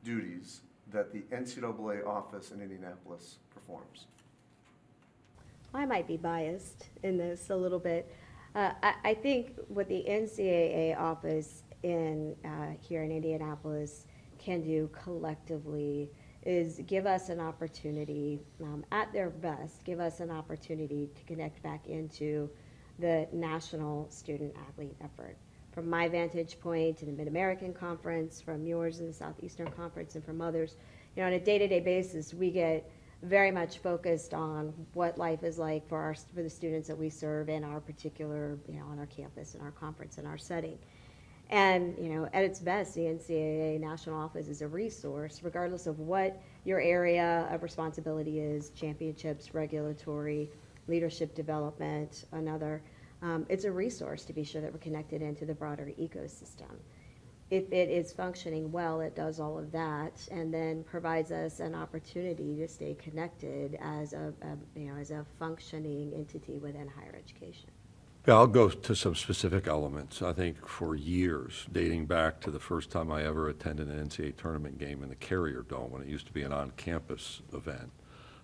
duties, 0.05 0.61
that 0.93 1.13
the 1.13 1.23
NCAA 1.35 2.07
office 2.07 2.51
in 2.51 2.61
Indianapolis 2.61 3.39
performs? 3.55 4.07
I 5.75 5.87
might 5.87 6.07
be 6.07 6.17
biased 6.17 6.89
in 7.03 7.17
this 7.17 7.51
a 7.51 7.57
little 7.57 7.79
bit. 7.79 8.15
Uh, 8.55 8.73
I, 8.83 8.95
I 9.05 9.15
think 9.15 9.53
what 9.69 9.89
the 9.89 10.05
NCAA 10.07 10.99
office 10.99 11.63
in, 11.83 12.37
uh, 12.45 12.77
here 12.81 13.03
in 13.03 13.11
Indianapolis 13.11 14.07
can 14.39 14.63
do 14.63 14.91
collectively 14.93 16.11
is 16.45 16.81
give 16.87 17.07
us 17.07 17.29
an 17.29 17.41
opportunity, 17.41 18.41
um, 18.63 18.85
at 18.91 19.13
their 19.13 19.31
best, 19.31 19.85
give 19.85 20.01
us 20.01 20.21
an 20.21 20.31
opportunity 20.31 21.09
to 21.15 21.23
connect 21.25 21.63
back 21.63 21.87
into 21.87 22.51
the 22.99 23.27
national 23.33 24.11
student 24.11 24.55
athlete 24.69 24.97
effort. 25.03 25.37
From 25.73 25.89
my 25.89 26.07
vantage 26.07 26.61
point 26.61 27.03
in 27.03 27.07
the 27.07 27.17
Mid-American 27.17 27.73
Conference, 27.73 28.43
from 28.43 28.67
yours 28.67 29.01
in 29.01 29.07
the 29.07 29.13
Southeastern 29.13 29.71
Conference, 29.71 30.15
and 30.17 30.25
from 30.25 30.43
others, 30.43 30.77
you 31.17 31.23
know, 31.23 31.29
on 31.29 31.33
a 31.33 31.41
day-to-day 31.41 31.81
basis, 31.81 32.35
we 32.35 32.51
get 32.51 32.91
very 33.23 33.51
much 33.51 33.79
focused 33.79 34.35
on 34.35 34.75
what 34.93 35.17
life 35.17 35.43
is 35.45 35.59
like 35.59 35.89
for 35.89 35.99
our, 35.99 36.15
for 36.35 36.43
the 36.43 36.51
students 36.51 36.89
that 36.89 36.99
we 36.99 37.09
serve 37.09 37.49
in 37.49 37.65
our 37.65 37.81
particular, 37.81 38.59
you 38.69 38.79
know, 38.79 38.85
on 38.91 38.99
our 38.99 39.07
campus, 39.07 39.55
in 39.55 39.63
our 39.63 39.71
conference, 39.71 40.19
in 40.19 40.27
our 40.27 40.37
setting. 40.37 40.77
And, 41.49 41.97
you 41.99 42.09
know, 42.11 42.29
at 42.33 42.45
its 42.45 42.61
best, 42.61 42.95
the 42.95 43.03
NCAA 43.03 43.81
National 43.81 44.17
Office 44.17 44.49
is 44.49 44.61
a 44.61 44.69
resource, 44.69 45.41
regardless 45.43 45.87
of 45.87 45.99
what 46.01 46.41
your 46.65 46.81
area 46.81 47.49
of 47.51 47.63
responsibility 47.63 48.41
is, 48.41 48.71
championships, 48.71 49.55
regulatory, 49.55 50.51
leadership 50.89 51.35
development, 51.35 52.25
another. 52.33 52.83
Um, 53.23 53.47
it's 53.49 53.65
a 53.65 53.71
resource 53.71 54.25
to 54.25 54.33
be 54.33 54.43
sure 54.43 54.61
that 54.61 54.73
we're 54.73 54.81
connected 54.81 55.23
into 55.23 55.47
the 55.47 55.55
broader 55.55 55.93
ecosystem. 55.99 56.75
If 57.51 57.71
it 57.71 57.89
is 57.89 58.13
functioning 58.13 58.73
well, 58.73 59.01
it 59.01 59.15
does 59.15 59.39
all 59.39 59.59
of 59.59 59.71
that, 59.73 60.27
and 60.31 60.53
then 60.53 60.85
provides 60.85 61.31
us 61.31 61.61
an 61.61 61.75
opportunity 61.75 62.57
to 62.57 62.67
stay 62.67 62.95
connected 62.95 63.79
as 63.81 64.15
a, 64.15 64.33
a, 64.43 64.79
you 64.79 64.87
know, 64.87 64.99
as 64.99 65.11
a 65.11 65.25
functioning 65.39 66.13
entity 66.15 66.59
within 66.59 66.89
higher 66.89 67.15
education. 67.15 67.71
Yeah, 68.27 68.35
I'll 68.35 68.47
go 68.47 68.69
to 68.69 68.95
some 68.95 69.15
specific 69.15 69.67
elements. 69.67 70.23
I 70.23 70.33
think 70.33 70.67
for 70.67 70.95
years, 70.95 71.67
dating 71.71 72.07
back 72.07 72.41
to 72.43 72.51
the 72.51 72.61
first 72.61 72.91
time 72.91 73.13
I 73.13 73.25
ever 73.25 73.49
attended 73.49 73.89
an 73.89 74.09
NCAA 74.09 74.37
tournament 74.37 74.79
game 74.79 75.03
in 75.03 75.09
the 75.09 75.17
Carrier 75.17 75.63
Dome, 75.69 75.91
when 75.91 76.03
it 76.03 76.09
used 76.09 76.27
to 76.27 76.33
be 76.33 76.43
an 76.43 76.53
on-campus 76.53 77.43
event, 77.53 77.91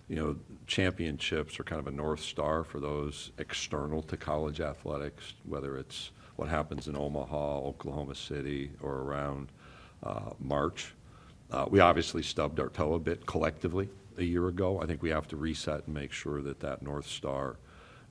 you 0.09 0.15
know, 0.15 0.35
championships 0.65 1.59
are 1.59 1.63
kind 1.63 1.79
of 1.79 1.87
a 1.87 1.91
north 1.95 2.19
star 2.19 2.63
for 2.63 2.79
those 2.79 3.31
external 3.37 4.01
to 4.03 4.17
college 4.17 4.59
athletics, 4.59 5.33
whether 5.45 5.77
it's 5.77 6.11
what 6.35 6.49
happens 6.49 6.87
in 6.87 6.97
Omaha, 6.97 7.59
Oklahoma 7.59 8.15
City, 8.15 8.71
or 8.81 9.01
around 9.01 9.49
uh, 10.03 10.31
March. 10.39 10.93
Uh, 11.51 11.65
we 11.69 11.79
obviously 11.79 12.23
stubbed 12.23 12.59
our 12.59 12.69
toe 12.69 12.93
a 12.93 12.99
bit 12.99 13.25
collectively 13.25 13.87
a 14.17 14.23
year 14.23 14.47
ago. 14.47 14.81
I 14.81 14.85
think 14.85 15.01
we 15.01 15.09
have 15.09 15.27
to 15.27 15.37
reset 15.37 15.85
and 15.85 15.93
make 15.93 16.11
sure 16.11 16.41
that 16.41 16.59
that 16.61 16.81
north 16.81 17.07
star 17.07 17.57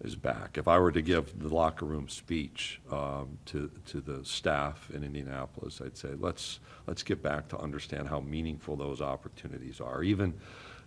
is 0.04 0.14
back. 0.14 0.56
If 0.56 0.68
I 0.68 0.78
were 0.78 0.92
to 0.92 1.02
give 1.02 1.38
the 1.38 1.48
locker 1.48 1.84
room 1.84 2.08
speech 2.08 2.80
um, 2.90 3.38
to 3.46 3.70
to 3.86 4.00
the 4.00 4.24
staff 4.24 4.88
in 4.94 5.02
Indianapolis, 5.02 5.80
I'd 5.84 5.96
say 5.96 6.10
let's 6.18 6.60
let's 6.86 7.02
get 7.02 7.22
back 7.22 7.48
to 7.48 7.58
understand 7.58 8.08
how 8.08 8.20
meaningful 8.20 8.76
those 8.76 9.00
opportunities 9.00 9.80
are. 9.80 10.02
Even 10.02 10.34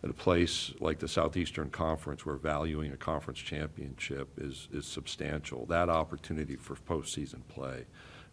at 0.04 0.10
a 0.10 0.14
place 0.14 0.74
like 0.80 1.00
the 1.00 1.08
Southeastern 1.08 1.70
Conference, 1.70 2.26
where 2.26 2.36
valuing 2.36 2.92
a 2.92 2.98
conference 2.98 3.40
championship 3.40 4.30
is 4.38 4.68
is 4.74 4.86
substantial, 4.86 5.66
that 5.68 5.90
opportunity 5.90 6.56
for 6.56 6.76
postseason 6.76 7.42
play 7.48 7.86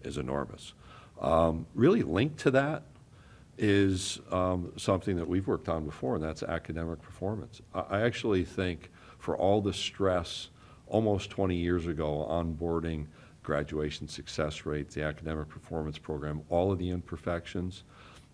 is 0.02 0.16
enormous. 0.16 0.72
Um, 1.20 1.66
really 1.74 2.02
linked 2.02 2.38
to 2.40 2.50
that 2.52 2.84
is 3.58 4.20
um, 4.30 4.72
something 4.76 5.16
that 5.16 5.28
we've 5.28 5.46
worked 5.46 5.68
on 5.68 5.84
before, 5.84 6.14
and 6.14 6.22
that's 6.22 6.42
academic 6.42 7.02
performance. 7.02 7.60
I, 7.74 7.80
I 7.80 8.00
actually 8.02 8.44
think 8.44 8.90
for 9.18 9.36
all 9.36 9.60
the 9.60 9.72
stress 9.72 10.48
almost 10.86 11.30
20 11.30 11.56
years 11.56 11.86
ago, 11.86 12.26
onboarding, 12.30 13.06
graduation 13.42 14.06
success 14.08 14.64
rates, 14.64 14.94
the 14.94 15.02
academic 15.02 15.48
performance 15.48 15.98
program, 15.98 16.42
all 16.48 16.70
of 16.70 16.78
the 16.78 16.90
imperfections, 16.90 17.82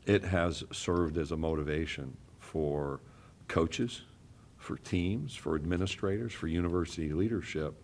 it 0.07 0.25
has 0.25 0.64
served 0.73 1.16
as 1.16 1.33
a 1.33 1.37
motivation 1.37 2.16
for 2.38 3.01
coaches, 3.48 4.02
for 4.59 4.76
teams, 4.76 5.35
for 5.35 5.54
administrators, 5.54 6.33
for 6.33 6.46
university 6.46 7.12
leadership. 7.12 7.74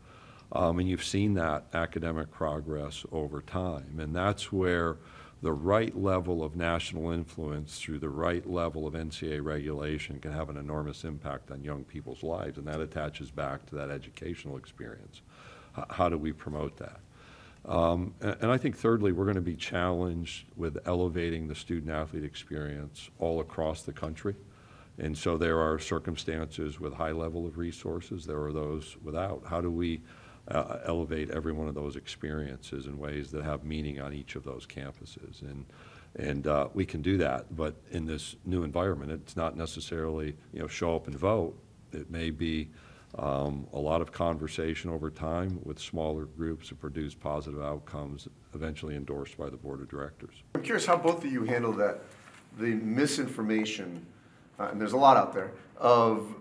Um, 0.52 0.78
and 0.80 0.88
you've 0.88 1.04
seen 1.04 1.34
that 1.34 1.66
academic 1.74 2.30
progress 2.30 3.04
over 3.12 3.40
time. 3.40 4.00
And 4.00 4.16
that's 4.16 4.50
where 4.50 4.96
the 5.42 5.52
right 5.52 5.96
level 5.96 6.42
of 6.42 6.56
national 6.56 7.10
influence 7.12 7.78
through 7.78 7.98
the 7.98 8.08
right 8.08 8.48
level 8.48 8.86
of 8.86 8.94
NCAA 8.94 9.42
regulation 9.42 10.18
can 10.20 10.32
have 10.32 10.50
an 10.50 10.56
enormous 10.56 11.04
impact 11.04 11.50
on 11.50 11.64
young 11.64 11.84
people's 11.84 12.22
lives, 12.22 12.58
and 12.58 12.66
that 12.66 12.80
attaches 12.80 13.30
back 13.30 13.64
to 13.66 13.76
that 13.76 13.90
educational 13.90 14.56
experience. 14.56 15.22
H- 15.78 15.84
how 15.88 16.08
do 16.08 16.18
we 16.18 16.32
promote 16.32 16.76
that? 16.78 17.00
Um, 17.64 18.14
a- 18.20 18.36
and, 18.42 18.50
I 18.50 18.58
think 18.58 18.76
thirdly, 18.76 19.12
we're 19.12 19.24
going 19.24 19.36
to 19.36 19.40
be 19.40 19.56
challenged 19.56 20.44
with 20.56 20.76
elevating 20.86 21.48
the 21.48 21.54
student 21.54 21.90
athlete 21.90 22.24
experience 22.24 23.08
all 23.18 23.40
across 23.40 23.82
the 23.82 23.92
country. 23.92 24.34
And 25.00 25.16
so 25.16 25.38
there 25.38 25.58
are 25.58 25.78
circumstances 25.78 26.78
with 26.78 26.92
high 26.92 27.12
level 27.12 27.46
of 27.46 27.56
resources, 27.56 28.26
there 28.26 28.42
are 28.42 28.52
those 28.52 28.96
without. 29.02 29.42
How 29.46 29.60
do 29.60 29.70
we 29.70 30.02
uh, 30.48 30.78
elevate 30.84 31.30
every 31.30 31.52
one 31.52 31.68
of 31.68 31.74
those 31.74 31.96
experiences 31.96 32.86
in 32.86 32.98
ways 32.98 33.30
that 33.30 33.44
have 33.44 33.64
meaning 33.64 34.00
on 34.00 34.12
each 34.12 34.36
of 34.36 34.44
those 34.44 34.66
campuses. 34.66 35.42
And, 35.42 35.64
and 36.16 36.46
uh, 36.46 36.68
we 36.74 36.84
can 36.84 37.02
do 37.02 37.16
that, 37.18 37.54
but 37.56 37.76
in 37.90 38.04
this 38.04 38.36
new 38.44 38.64
environment, 38.64 39.12
it's 39.12 39.36
not 39.36 39.56
necessarily, 39.56 40.36
you 40.52 40.60
know, 40.60 40.66
show 40.66 40.96
up 40.96 41.06
and 41.06 41.16
vote. 41.16 41.56
It 41.92 42.10
may 42.10 42.30
be 42.30 42.68
um, 43.18 43.66
a 43.72 43.78
lot 43.78 44.00
of 44.00 44.12
conversation 44.12 44.90
over 44.90 45.10
time 45.10 45.60
with 45.64 45.78
smaller 45.78 46.24
groups 46.24 46.68
to 46.68 46.74
produce 46.74 47.14
positive 47.14 47.60
outcomes, 47.60 48.28
eventually 48.54 48.96
endorsed 48.96 49.36
by 49.36 49.50
the 49.50 49.56
board 49.56 49.80
of 49.80 49.88
directors. 49.88 50.42
I'm 50.54 50.62
curious 50.62 50.86
how 50.86 50.96
both 50.96 51.24
of 51.24 51.30
you 51.30 51.44
handle 51.44 51.72
that, 51.74 52.02
the 52.58 52.74
misinformation, 52.74 54.04
uh, 54.60 54.68
and 54.70 54.80
there's 54.80 54.92
a 54.92 54.96
lot 54.96 55.16
out 55.16 55.32
there, 55.32 55.52
of 55.78 56.34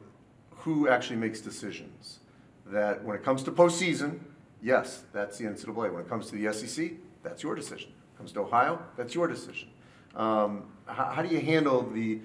who 0.50 0.90
actually 0.90 1.16
makes 1.16 1.40
decisions. 1.40 2.20
That 2.66 3.04
when 3.04 3.16
it 3.16 3.24
comes 3.24 3.42
to 3.44 3.52
postseason, 3.52 4.20
yes, 4.62 5.04
that's 5.14 5.38
the 5.38 5.46
NCAA. 5.46 5.92
When 5.92 6.02
it 6.02 6.10
comes 6.10 6.30
to 6.30 6.36
the 6.36 6.54
SEC, 6.54 6.92
that's 7.24 7.42
your 7.42 7.56
decision. 7.56 7.90
When 7.90 8.14
it 8.14 8.18
comes 8.18 8.32
to 8.34 8.42
Ohio, 8.42 8.80
that's 8.98 9.16
your 9.16 9.28
decision. 9.28 9.70
Um, 10.16 10.66
how, 10.86 11.06
how 11.06 11.22
do 11.22 11.34
you 11.34 11.40
handle 11.40 11.82
the, 11.82 12.20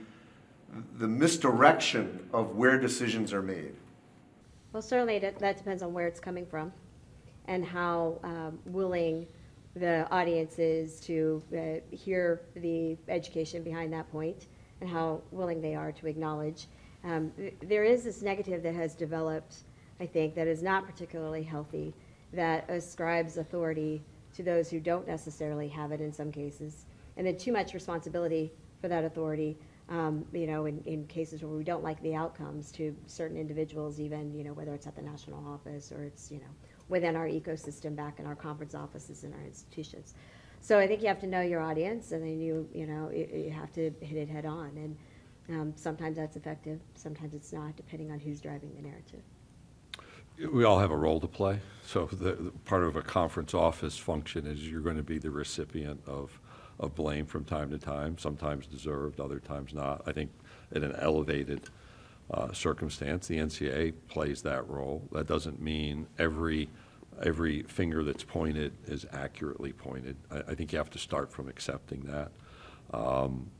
the 0.99 1.07
misdirection 1.07 2.29
of 2.33 2.57
where 2.57 2.79
decisions 2.79 3.33
are 3.33 3.43
made? 3.43 3.75
Well, 4.73 4.83
certainly 4.83 5.21
that, 5.21 5.39
that 5.39 5.57
depends 5.57 5.83
on 5.83 5.95
where 5.95 6.09
it's 6.09 6.21
coming 6.21 6.45
from 6.45 6.73
and 7.47 7.65
how 7.65 8.19
um, 8.25 8.59
willing 8.67 9.27
the 9.77 10.09
audience 10.11 10.59
is 10.59 10.99
to 11.01 11.43
uh, 11.57 11.97
hear 11.97 12.43
the 12.57 12.97
education 13.09 13.63
behind 13.63 13.93
that 13.93 14.11
point 14.11 14.47
and 14.81 14.91
how 14.91 15.21
willing 15.31 15.61
they 15.61 15.75
are 15.75 15.93
to 15.93 16.07
acknowledge. 16.07 16.67
Um, 17.05 17.33
there 17.63 17.85
is 17.85 18.05
this 18.05 18.23
negative 18.23 18.63
that 18.63 18.75
has 18.75 18.95
developed, 18.95 19.57
I 20.01 20.07
think, 20.07 20.35
that 20.35 20.47
is 20.47 20.63
not 20.63 20.87
particularly 20.87 21.43
healthy, 21.43 21.95
that 22.33 22.69
ascribes 22.69 23.37
authority 23.37 24.03
to 24.35 24.43
those 24.43 24.71
who 24.71 24.81
don't 24.81 25.07
necessarily 25.07 25.69
have 25.69 25.93
it 25.93 26.01
in 26.01 26.13
some 26.13 26.33
cases, 26.33 26.87
and 27.17 27.27
then 27.27 27.37
too 27.37 27.53
much 27.53 27.75
responsibility 27.75 28.53
for 28.81 28.89
that 28.89 29.05
authority 29.05 29.57
um, 29.89 30.25
you 30.33 30.47
know, 30.47 30.67
in, 30.67 30.83
in 30.87 31.07
cases 31.07 31.43
where 31.43 31.53
we 31.53 31.65
don't 31.65 31.83
like 31.83 32.01
the 32.03 32.15
outcomes 32.15 32.73
to 32.73 32.97
certain 33.07 33.37
individuals, 33.37 34.01
even, 34.01 34.35
you 34.35 34.43
know, 34.43 34.53
whether 34.53 34.73
it's 34.75 34.87
at 34.87 34.97
the 34.97 35.03
national 35.03 35.47
office 35.47 35.93
or 35.93 36.05
it's, 36.05 36.31
you 36.31 36.39
know, 36.39 36.47
within 36.89 37.17
our 37.17 37.27
ecosystem 37.27 37.95
back 37.95 38.19
in 38.19 38.27
our 38.27 38.35
conference 38.35 38.75
offices 38.75 39.25
and 39.25 39.35
our 39.35 39.43
institutions. 39.43 40.15
So 40.65 40.79
I 40.79 40.87
think 40.87 41.03
you 41.03 41.09
have 41.09 41.21
to 41.21 41.27
know 41.27 41.43
your 41.43 41.61
audience 41.61 42.13
and 42.13 42.23
then 42.23 42.41
you, 42.41 42.67
you 42.73 42.87
know, 42.87 43.11
you, 43.11 43.29
you 43.35 43.51
have 43.51 43.71
to 43.75 43.93
hit 44.01 44.17
it 44.17 44.31
head 44.31 44.47
on. 44.47 44.71
And 44.79 45.61
um, 45.61 45.73
sometimes 45.77 46.17
that's 46.17 46.37
effective, 46.37 46.81
sometimes 46.95 47.35
it's 47.35 47.53
not, 47.53 47.77
depending 47.77 48.11
on 48.11 48.19
who's 48.19 48.41
driving 48.41 48.73
the 48.75 48.81
narrative. 48.81 49.21
We 50.51 50.65
all 50.65 50.79
have 50.79 50.91
a 50.91 50.97
role 50.97 51.21
to 51.21 51.27
play. 51.27 51.61
So 51.85 52.07
the, 52.07 52.33
the 52.33 52.51
part 52.65 52.83
of 52.83 52.97
a 52.97 53.03
conference 53.03 53.53
office 53.53 53.99
function 53.99 54.47
is 54.47 54.67
you're 54.67 54.81
going 54.81 54.97
to 54.97 55.03
be 55.03 55.19
the 55.19 55.31
recipient 55.31 56.01
of, 56.07 56.41
of 56.81 56.95
blame 56.95 57.27
from 57.27 57.45
time 57.45 57.69
to 57.69 57.79
time, 57.79 58.17
sometimes 58.17 58.67
deserved, 58.67 59.21
other 59.21 59.41
times 59.41 59.75
not. 59.75 60.01
I 60.07 60.13
think 60.13 60.31
in 60.73 60.83
an 60.83 60.97
elevated 60.99 61.69
uh, 62.31 62.53
circumstance, 62.53 63.27
the 63.27 63.37
NCAA 63.37 63.93
plays 64.09 64.41
that 64.41 64.67
role. 64.67 65.07
That 65.13 65.27
doesn't 65.27 65.61
mean 65.61 66.07
every, 66.19 66.71
every 67.23 67.63
finger 67.63 68.03
that's 68.03 68.25
pointed 68.25 68.73
is 68.87 69.07
accurately 69.13 69.73
pointed. 69.73 70.17
I, 70.31 70.39
I 70.49 70.55
think 70.55 70.73
you 70.73 70.79
have 70.79 70.91
to 70.91 70.99
start 70.99 71.33
from 71.33 71.49
accepting 71.49 72.01
that. 72.03 72.33
Um, 72.93 73.51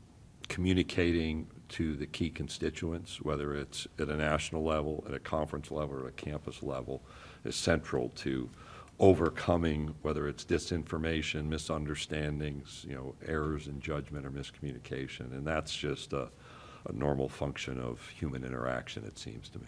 communicating 0.47 1.47
to 1.67 1.95
the 1.95 2.05
key 2.05 2.29
constituents, 2.29 3.21
whether 3.21 3.55
it's 3.55 3.87
at 3.97 4.09
a 4.09 4.15
national 4.15 4.63
level, 4.63 5.03
at 5.07 5.13
a 5.13 5.19
conference 5.19 5.71
level, 5.71 5.95
or 5.95 6.07
a 6.07 6.11
campus 6.11 6.61
level, 6.61 7.01
is 7.43 7.55
central 7.55 8.09
to 8.09 8.49
overcoming 8.99 9.93
whether 10.03 10.27
it's 10.27 10.45
disinformation, 10.45 11.47
misunderstandings, 11.47 12.85
you 12.87 12.95
know, 12.95 13.15
errors 13.27 13.67
in 13.67 13.79
judgment 13.81 14.25
or 14.25 14.31
miscommunication. 14.31 15.31
And 15.31 15.45
that's 15.45 15.75
just 15.75 16.13
a, 16.13 16.29
a 16.87 16.93
normal 16.93 17.27
function 17.27 17.79
of 17.79 18.07
human 18.09 18.43
interaction, 18.45 19.03
it 19.03 19.17
seems 19.17 19.49
to 19.49 19.59
me. 19.59 19.67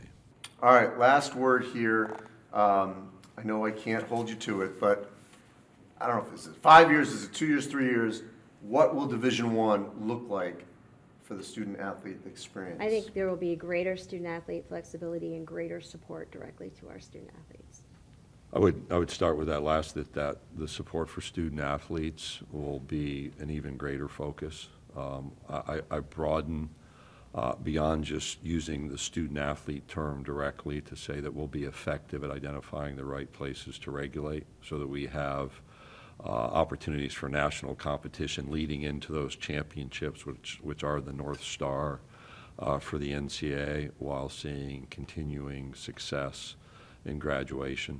All 0.62 0.74
right, 0.74 0.98
last 0.98 1.36
word 1.36 1.66
here. 1.66 2.16
Um, 2.54 3.10
I 3.38 3.44
know 3.44 3.66
I 3.66 3.72
can't 3.72 4.04
hold 4.08 4.30
you 4.30 4.36
to 4.36 4.64
it, 4.64 4.80
but 4.80 5.12
I 6.02 6.08
don't 6.08 6.18
know 6.18 6.24
if 6.24 6.32
this 6.32 6.48
is 6.48 6.56
five 6.56 6.90
years, 6.90 7.12
is 7.12 7.26
it 7.26 7.34
two 7.34 7.46
years, 7.46 7.68
three 7.68 7.86
years? 7.86 8.24
What 8.62 8.96
will 8.96 9.06
Division 9.06 9.54
One 9.54 9.92
look 10.00 10.24
like 10.28 10.66
for 11.24 11.36
the 11.36 11.44
student 11.44 11.80
athlete 11.80 12.18
experience? 12.26 12.82
I 12.82 12.90
think 12.90 13.14
there 13.14 13.30
will 13.30 13.36
be 13.36 13.56
greater 13.56 13.96
student 13.96 14.28
athlete 14.28 14.66
flexibility 14.68 15.36
and 15.36 15.46
greater 15.46 15.80
support 15.80 16.32
directly 16.32 16.72
to 16.80 16.90
our 16.90 17.00
student 17.00 17.30
athletes. 17.40 17.82
I 18.54 18.60
would, 18.60 18.84
I 18.90 18.98
would 18.98 19.12
start 19.12 19.38
with 19.38 19.48
that 19.48 19.62
last, 19.62 19.94
that, 19.96 20.14
that 20.14 20.38
the 20.56 20.68
support 20.68 21.10
for 21.10 21.22
student 21.22 21.62
athletes 21.62 22.40
will 22.52 22.80
be 22.80 23.32
an 23.40 23.52
even 23.52 23.78
greater 23.78 24.08
focus. 24.08 24.70
Um, 24.96 25.32
I, 25.48 25.82
I 25.92 26.00
broaden 26.00 26.70
uh, 27.38 27.54
beyond 27.62 28.04
just 28.04 28.44
using 28.44 28.90
the 28.90 28.98
student 28.98 29.38
athlete 29.38 29.88
term 29.88 30.24
directly 30.24 30.82
to 30.82 30.96
say 30.96 31.20
that 31.20 31.36
we'll 31.36 31.46
be 31.46 31.66
effective 31.66 32.24
at 32.24 32.32
identifying 32.32 32.96
the 32.96 33.06
right 33.06 33.32
places 33.32 33.78
to 33.78 33.92
regulate 33.92 34.48
so 34.64 34.80
that 34.80 34.88
we 34.88 35.06
have 35.06 35.62
uh, 36.26 36.30
opportunities 36.30 37.14
for 37.14 37.30
national 37.30 37.76
competition 37.76 38.50
leading 38.50 38.82
into 38.82 39.12
those 39.12 39.36
championships, 39.36 40.26
which, 40.26 40.60
which 40.64 40.84
are 40.84 41.00
the 41.00 41.14
North 41.14 41.44
Star 41.44 42.00
uh, 42.58 42.80
for 42.80 42.98
the 42.98 43.12
NCAA, 43.12 43.92
while 44.00 44.30
seeing 44.30 44.88
continuing 44.90 45.76
success 45.76 46.56
in 47.06 47.20
graduation, 47.20 48.00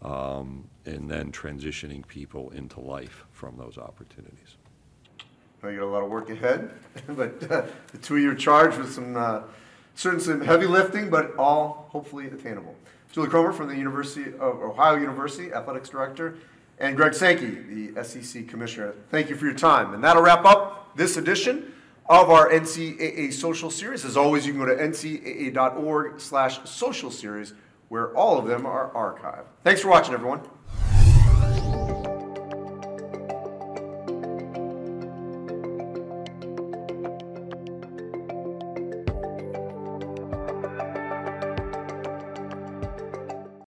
um, 0.00 0.64
and 0.86 1.10
then 1.10 1.30
transitioning 1.30 2.06
people 2.08 2.48
into 2.52 2.80
life 2.80 3.26
from 3.30 3.58
those 3.58 3.76
opportunities. 3.76 4.56
Know 5.62 5.74
got 5.74 5.82
a 5.82 5.86
lot 5.86 6.02
of 6.02 6.10
work 6.10 6.30
ahead, 6.30 6.70
but 7.08 7.50
uh, 7.50 7.66
the 7.92 7.98
two-year 7.98 8.34
charge 8.34 8.76
with 8.78 8.92
some, 8.92 9.16
uh, 9.16 9.42
certain 9.94 10.18
some 10.18 10.40
heavy 10.40 10.66
lifting, 10.66 11.10
but 11.10 11.36
all 11.36 11.88
hopefully 11.90 12.26
attainable. 12.26 12.74
Julie 13.12 13.28
Cromer 13.28 13.52
from 13.52 13.68
the 13.68 13.76
University 13.76 14.32
of 14.38 14.62
Ohio 14.62 14.96
University, 14.96 15.52
Athletics 15.52 15.90
Director, 15.90 16.36
and 16.78 16.96
Greg 16.96 17.12
Sankey, 17.12 17.92
the 17.92 18.04
SEC 18.04 18.48
Commissioner. 18.48 18.94
Thank 19.10 19.28
you 19.28 19.36
for 19.36 19.44
your 19.44 19.54
time. 19.54 19.92
And 19.92 20.02
that'll 20.02 20.22
wrap 20.22 20.46
up 20.46 20.96
this 20.96 21.18
edition 21.18 21.74
of 22.08 22.30
our 22.30 22.48
NCAA 22.48 23.32
Social 23.32 23.70
Series. 23.70 24.04
As 24.04 24.16
always, 24.16 24.46
you 24.46 24.52
can 24.52 24.60
go 24.60 24.66
to 24.66 24.82
ncaa.org 24.82 26.20
slash 26.20 26.60
social 26.68 27.10
series, 27.10 27.52
where 27.88 28.16
all 28.16 28.38
of 28.38 28.46
them 28.46 28.64
are 28.64 28.90
archived. 28.94 29.44
Thanks 29.62 29.82
for 29.82 29.88
watching, 29.88 30.14
everyone. 30.14 30.40